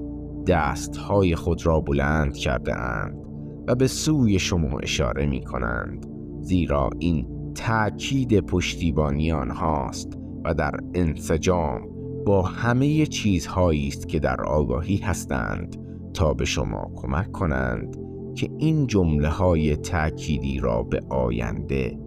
دستهای 0.47 1.35
خود 1.35 1.65
را 1.65 1.79
بلند 1.79 2.33
کرده 2.33 2.75
اند 2.75 3.25
و 3.67 3.75
به 3.75 3.87
سوی 3.87 4.39
شما 4.39 4.79
اشاره 4.79 5.25
می 5.25 5.41
کنند 5.41 6.05
زیرا 6.41 6.89
این 6.99 7.27
تأکید 7.55 8.39
پشتیبانی 8.39 9.31
آنهاست 9.31 10.17
و 10.45 10.53
در 10.53 10.71
انسجام 10.93 11.81
با 12.25 12.41
همه 12.41 13.05
چیزهایی 13.05 13.87
است 13.87 14.07
که 14.07 14.19
در 14.19 14.41
آگاهی 14.41 14.97
هستند. 14.97 15.88
تا 16.13 16.33
به 16.33 16.45
شما 16.45 16.91
کمک 16.95 17.31
کنند 17.31 17.97
که 18.35 18.49
این 18.57 18.87
جمله 18.87 19.29
های 19.29 19.75
تأکیدی 19.75 20.59
را 20.59 20.83
به 20.83 20.99
آینده 21.09 21.99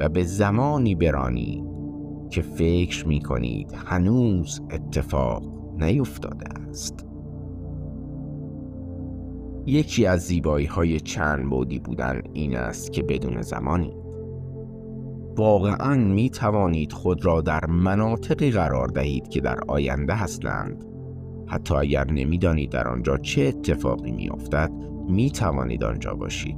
و 0.00 0.08
به 0.08 0.24
زمانی 0.24 0.94
برانید 0.94 1.64
که 2.30 2.42
فکر 2.42 3.06
می 3.08 3.20
کنید 3.20 3.72
هنوز 3.86 4.60
اتفاق 4.70 5.42
نیفتاده 5.78 6.48
است. 6.68 7.06
یکی 9.66 10.06
از 10.06 10.20
زیبایی 10.20 10.66
های 10.66 11.00
چند 11.00 11.50
بودی 11.50 11.78
بودن 11.78 12.22
این 12.32 12.56
است 12.56 12.92
که 12.92 13.02
بدون 13.02 13.42
زمانی 13.42 13.94
واقعا 15.36 15.94
می 15.94 16.30
توانید 16.30 16.92
خود 16.92 17.24
را 17.24 17.40
در 17.40 17.66
مناطقی 17.66 18.50
قرار 18.50 18.88
دهید 18.88 19.28
که 19.28 19.40
در 19.40 19.58
آینده 19.68 20.14
هستند 20.14 20.84
حتی 21.48 21.74
اگر 21.74 22.10
نمی‌دانید 22.10 22.70
در 22.70 22.88
آنجا 22.88 23.16
چه 23.16 23.42
اتفاقی 23.42 24.12
می 24.12 24.30
افتد 24.30 24.72
می 25.08 25.30
توانید 25.30 25.84
آنجا 25.84 26.14
باشید. 26.14 26.56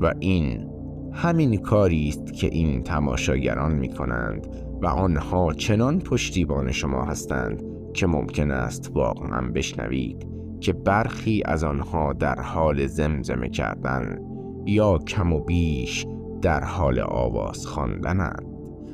و 0.00 0.14
این 0.20 0.68
همین 1.12 1.56
کاری 1.56 2.08
است 2.08 2.32
که 2.32 2.46
این 2.46 2.82
تماشاگران 2.82 3.74
می 3.74 3.88
کنند 3.88 4.46
و 4.82 4.86
آنها 4.86 5.52
چنان 5.52 5.98
پشتیبان 5.98 6.72
شما 6.72 7.04
هستند 7.04 7.62
که 7.94 8.06
ممکن 8.06 8.50
است 8.50 8.90
واقعا 8.94 9.40
بشنوید 9.40 10.26
که 10.60 10.72
برخی 10.72 11.42
از 11.44 11.64
آنها 11.64 12.12
در 12.12 12.40
حال 12.40 12.86
زمزمه 12.86 13.48
کردن 13.48 14.18
یا 14.66 14.98
کم 14.98 15.32
و 15.32 15.40
بیش 15.40 16.06
در 16.42 16.64
حال 16.64 17.00
آواز 17.00 17.66
خواندنند 17.66 18.46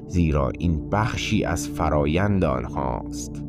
زیرا 0.06 0.52
این 0.58 0.90
بخشی 0.90 1.44
از 1.44 1.68
فرایند 1.68 2.44
آنهاست. 2.44 3.47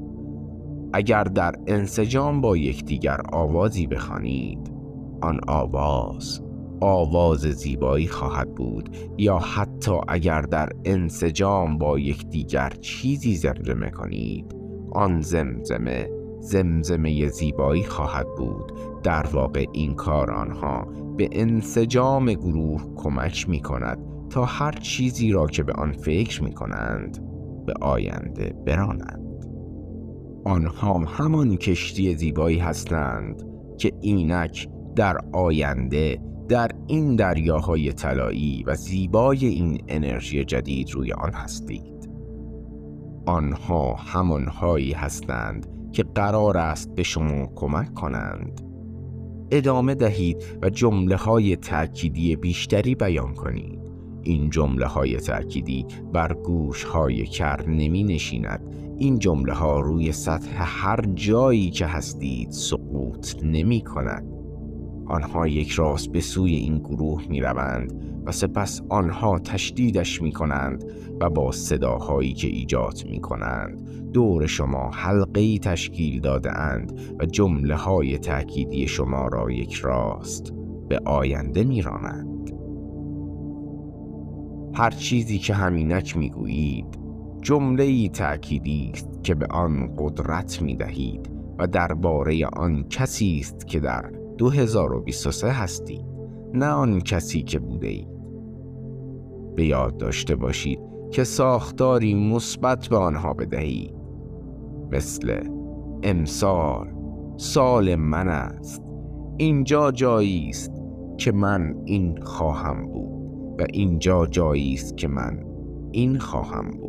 اگر 0.94 1.24
در 1.24 1.56
انسجام 1.68 2.42
با 2.42 2.58
یکدیگر 2.58 3.22
آوازی 3.34 3.88
بخوانید 3.88 4.74
آن 5.22 5.40
آواز 5.48 6.42
آواز 6.82 7.40
زیبایی 7.40 8.08
خواهد 8.08 8.56
بود. 8.56 8.96
یا 9.18 9.38
حتی 9.38 9.92
اگر 10.08 10.42
در 10.42 10.70
انسجام 10.86 11.78
با 11.78 12.00
یکدیگر 12.00 12.70
چیزی 12.70 13.36
زمزمه 13.36 13.90
کنید 13.90 14.56
آن 14.92 15.22
زمزمه 15.22 16.10
زمزمه 16.40 17.28
زیبایی 17.28 17.84
خواهد 17.84 18.28
بود. 18.38 18.74
در 19.04 19.26
واقع 19.34 19.66
این 19.74 19.94
کار 19.94 20.32
آنها 20.32 20.88
به 21.18 21.30
انسجام 21.32 22.34
گروه 22.34 22.96
کمک 22.96 23.50
می 23.50 23.62
کند 23.62 24.00
تا 24.30 24.46
هر 24.46 24.72
چیزی 24.72 25.32
را 25.32 25.48
که 25.48 25.64
به 25.64 25.74
آن 25.74 25.92
فکر 25.92 26.44
می 26.44 26.52
کنند 26.52 27.26
به 27.66 27.74
آینده 27.82 28.56
برانند. 28.66 29.29
آنها 30.46 31.00
همان 31.00 31.56
کشتی 31.58 32.16
زیبایی 32.16 32.60
هستند 32.60 33.44
که 33.78 33.92
اینک 34.02 34.70
در 34.96 35.18
آینده 35.34 36.20
در 36.50 36.72
این 36.88 37.16
دریاهای 37.16 37.94
طلایی 37.94 38.64
و 38.68 38.76
زیبای 38.76 39.46
این 39.46 39.84
انرژی 39.88 40.46
جدید 40.46 40.92
روی 40.92 41.12
آن 41.12 41.34
هستید. 41.34 42.10
آنها 43.26 43.94
همانهایی 43.94 44.92
هستند 44.92 45.68
که 45.92 46.04
قرار 46.04 46.58
است 46.58 46.96
به 46.96 47.04
شما 47.04 47.48
کمک 47.56 47.94
کنند. 47.94 48.62
ادامه 49.52 49.96
دهید 49.96 50.44
و 50.62 50.70
جمله 50.70 51.16
های 51.16 51.56
تأکیدی 51.56 52.36
بیشتری 52.36 52.96
بیان 52.96 53.34
کنید. 53.34 53.80
این 54.22 54.50
جمله 54.50 54.86
های 54.86 55.18
تأکیدی 55.18 55.86
بر 56.14 56.34
گوش 56.34 56.84
های 56.84 57.26
کر 57.26 57.66
نمی 57.68 58.04
نشیند 58.04 58.62
این 59.00 59.20
جمله 59.20 59.54
ها 59.54 59.80
روی 59.80 60.12
سطح 60.12 60.56
هر 60.58 61.02
جایی 61.16 61.70
که 61.70 61.86
هستید 61.86 62.52
سقوط 62.52 63.36
نمی 63.44 63.82
کند 63.82 64.40
آنها 65.08 65.48
یک 65.48 65.72
راست 65.72 66.12
به 66.12 66.22
سوی 66.22 66.56
این 66.56 66.78
گروه 66.78 67.28
می 67.30 67.42
روند 67.42 67.94
و 68.26 68.32
سپس 68.32 68.82
آنها 68.90 69.40
تشدیدش 69.40 70.22
می 70.22 70.32
کنند 70.32 70.84
و 71.22 71.30
با 71.30 71.52
صداهایی 71.52 72.34
که 72.34 72.48
ایجاد 72.48 73.04
می 73.10 73.22
کنند 73.22 73.90
دور 74.12 74.48
شما 74.48 74.92
حلقه 74.94 75.58
تشکیل 75.58 76.22
داده 76.22 76.58
اند 76.58 77.00
و 77.20 77.26
جمله 77.26 77.76
های 77.76 78.18
تأکیدی 78.18 78.88
شما 78.88 79.28
را 79.28 79.52
یک 79.52 79.74
راست 79.74 80.54
به 80.90 81.00
آینده 81.06 81.64
می 81.64 81.82
رانند. 81.82 82.52
هر 84.74 84.92
چیزی 84.92 85.38
که 85.38 85.54
همینک 85.54 86.18
می 86.18 86.30
گویید 86.30 86.99
جمله 87.42 87.84
ای 87.84 88.10
تأکیدی 88.10 88.92
است 88.94 89.24
که 89.24 89.36
به 89.36 89.46
آن 89.46 89.96
قدرت 89.98 90.62
می 90.62 90.76
دهید 90.76 91.30
و 91.60 91.68
درباره 91.68 92.46
آن 92.46 92.84
کسی 92.90 93.38
است 93.40 93.68
که 93.68 93.80
در 93.80 94.12
2023 94.38 95.52
هستید 95.52 96.06
نه 96.54 96.66
آن 96.66 97.00
کسی 97.00 97.42
که 97.42 97.60
بوده 97.60 97.88
اید 97.88 98.08
به 99.56 99.66
یاد 99.66 99.98
داشته 99.98 100.36
باشید 100.36 100.80
که 101.12 101.24
ساختاری 101.24 102.16
مثبت 102.16 102.88
به 102.88 102.98
آنها 102.98 103.34
بدهید. 103.34 103.94
مثل 104.92 105.40
امسال 106.04 106.88
سال 107.38 107.96
من 107.96 108.28
است. 108.28 108.84
اینجا 109.38 109.92
جایی 109.92 110.50
است 110.50 110.72
که 111.18 111.32
من 111.32 111.76
این 111.86 112.22
خواهم 112.22 112.88
بود 112.88 113.62
و 113.62 113.66
اینجا 113.74 114.26
جایی 114.26 114.74
است 114.74 114.98
که 114.98 115.08
من 115.08 115.44
این 115.92 116.20
خواهم 116.20 116.72
بود. 116.72 116.89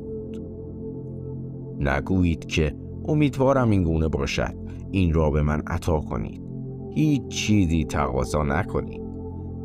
نگویید 1.80 2.46
که 2.46 2.76
امیدوارم 3.04 3.70
این 3.70 3.82
گونه 3.82 4.08
باشد. 4.08 4.54
این 4.90 5.12
را 5.12 5.30
به 5.30 5.42
من 5.42 5.62
عطا 5.66 6.00
کنید. 6.00 6.42
هیچ 6.94 7.28
چیزی 7.28 7.84
تقاضا 7.84 8.42
نکنید. 8.42 9.00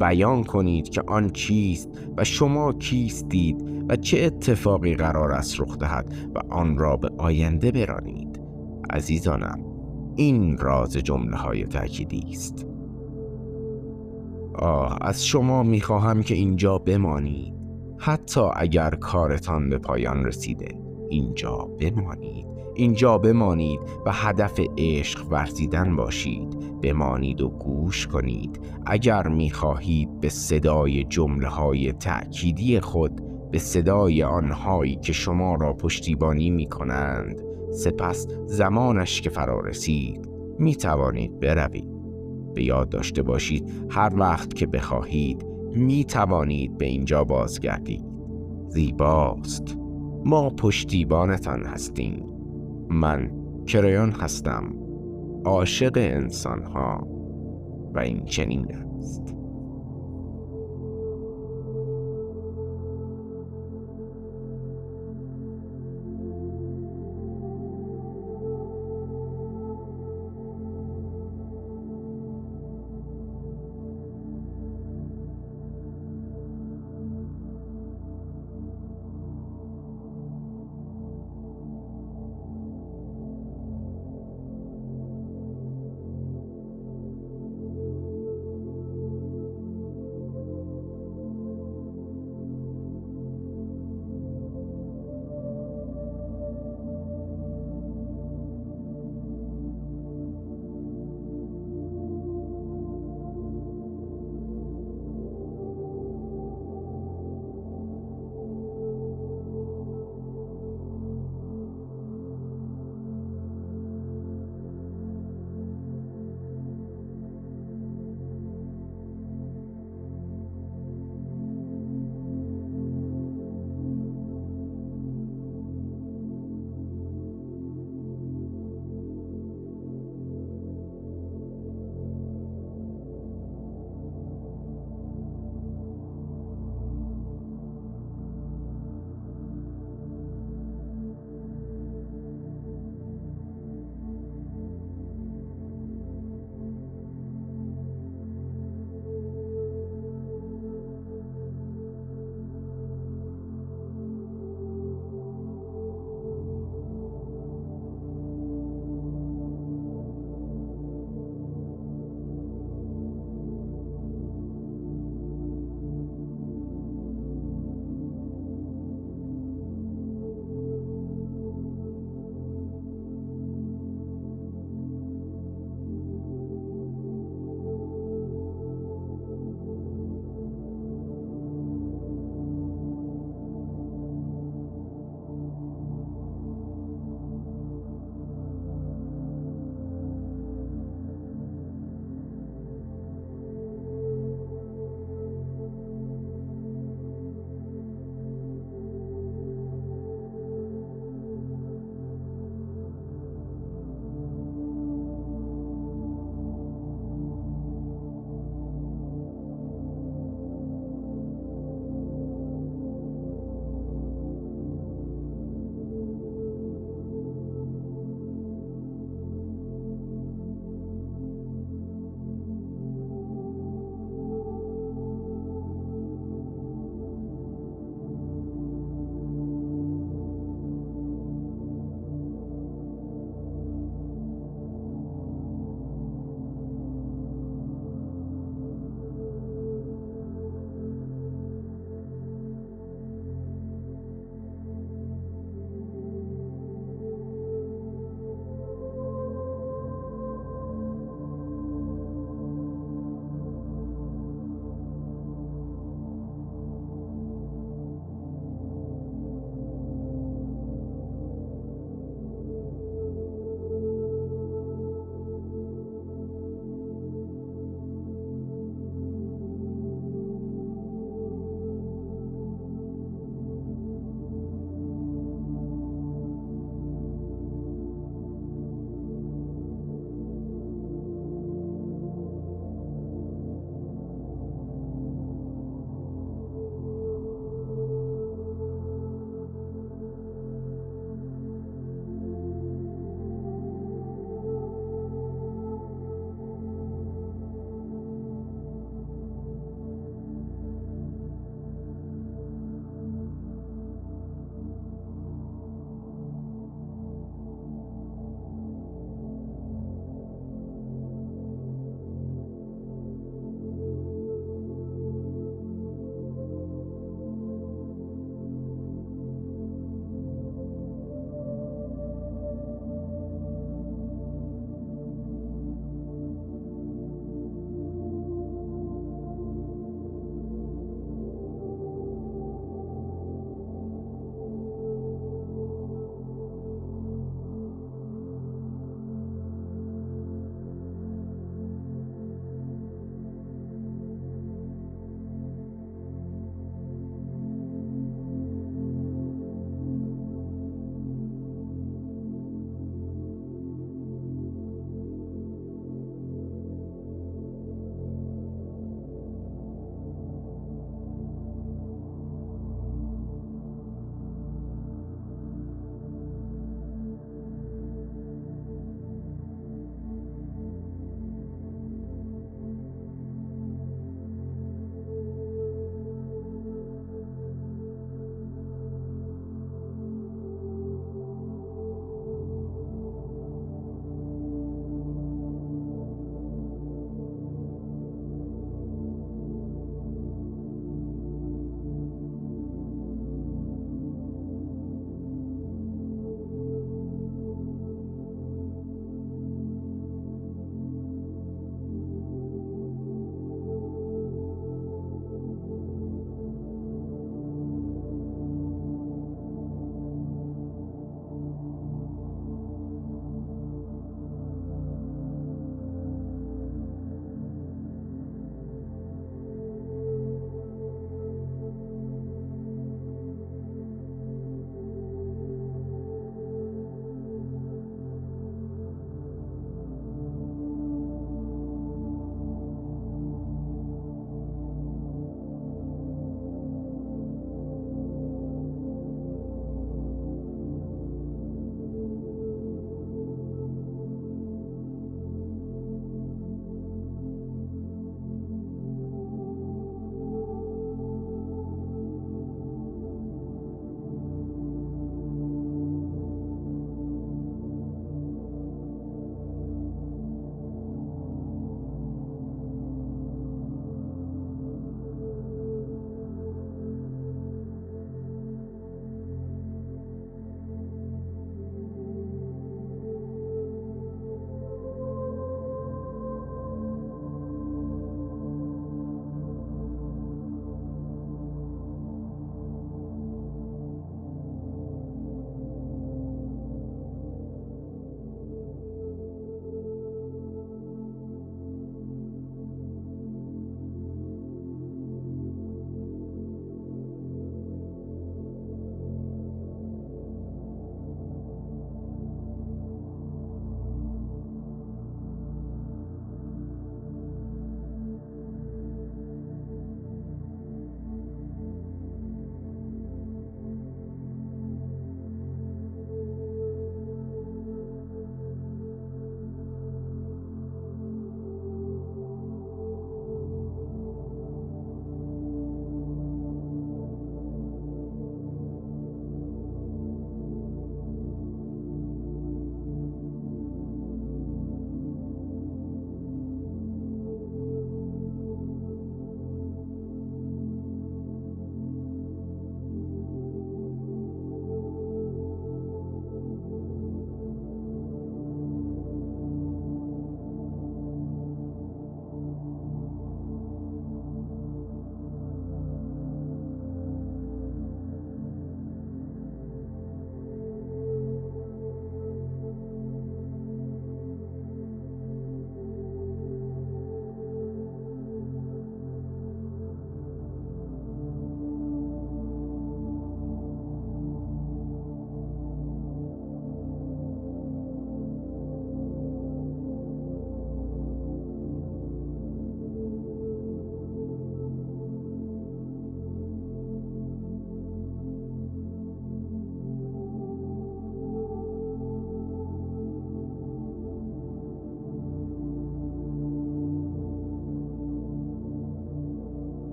بیان 0.00 0.44
کنید 0.44 0.88
که 0.88 1.02
آن 1.06 1.30
چیست 1.30 1.88
و 2.16 2.24
شما 2.24 2.72
کیستید 2.72 3.84
و 3.88 3.96
چه 3.96 4.18
اتفاقی 4.24 4.94
قرار 4.94 5.32
است 5.32 5.60
رخ 5.60 5.78
دهد 5.78 6.14
و 6.34 6.38
آن 6.54 6.78
را 6.78 6.96
به 6.96 7.10
آینده 7.18 7.72
برانید. 7.72 8.40
عزیزانم 8.90 9.60
این 10.16 10.58
راز 10.58 10.92
جمله 10.92 11.36
های 11.36 11.64
تأکیدی 11.64 12.24
است. 12.30 12.66
آه 14.54 14.98
از 15.00 15.26
شما 15.26 15.62
می‌خواهم 15.62 16.22
که 16.22 16.34
اینجا 16.34 16.78
بمانید. 16.78 17.54
حتی 17.98 18.40
اگر 18.56 18.90
کارتان 18.90 19.68
به 19.68 19.78
پایان 19.78 20.24
رسیده. 20.24 20.87
اینجا 21.10 21.56
بمانید. 21.56 22.46
اینجا 22.74 23.18
بمانید 23.18 23.80
و 24.06 24.12
هدف 24.12 24.60
عشق 24.78 25.32
ورزیدن 25.32 25.96
باشید. 25.96 26.80
بمانید 26.82 27.40
و 27.40 27.48
گوش 27.48 28.06
کنید. 28.06 28.60
اگر 28.86 29.28
می‌خواهید 29.28 30.20
به 30.20 30.28
صدای 30.28 31.04
جمله 31.04 31.48
های 31.48 31.92
تأکیدی 31.92 32.80
خود 32.80 33.22
به 33.50 33.58
صدای 33.58 34.22
آنهایی 34.22 34.96
که 34.96 35.12
شما 35.12 35.54
را 35.54 35.72
پشتیبانی 35.72 36.50
می 36.50 36.66
کنند 36.66 37.42
سپس 37.70 38.26
زمانش 38.46 39.20
که 39.20 39.30
فرا 39.30 39.60
رسید 39.60 40.28
می 40.58 40.76
توانید 40.76 41.40
بروید. 41.40 41.88
به 42.54 42.64
یاد 42.64 42.88
داشته 42.88 43.22
باشید 43.22 43.70
هر 43.90 44.12
وقت 44.16 44.54
که 44.54 44.66
بخواهید 44.66 45.46
می 45.74 46.04
توانید 46.04 46.78
به 46.78 46.86
اینجا 46.86 47.24
بازگردید. 47.24 48.04
زیباست. 48.68 49.78
ما 50.24 50.50
پشتیبانتان 50.50 51.64
هستیم. 51.64 52.26
من 52.90 53.30
کریان 53.66 54.12
هستم. 54.12 54.74
عاشق 55.44 55.92
انسان 55.96 56.62
ها 56.62 57.08
و 57.94 57.98
این 57.98 58.24
چنین 58.24 58.74
است. 58.74 59.37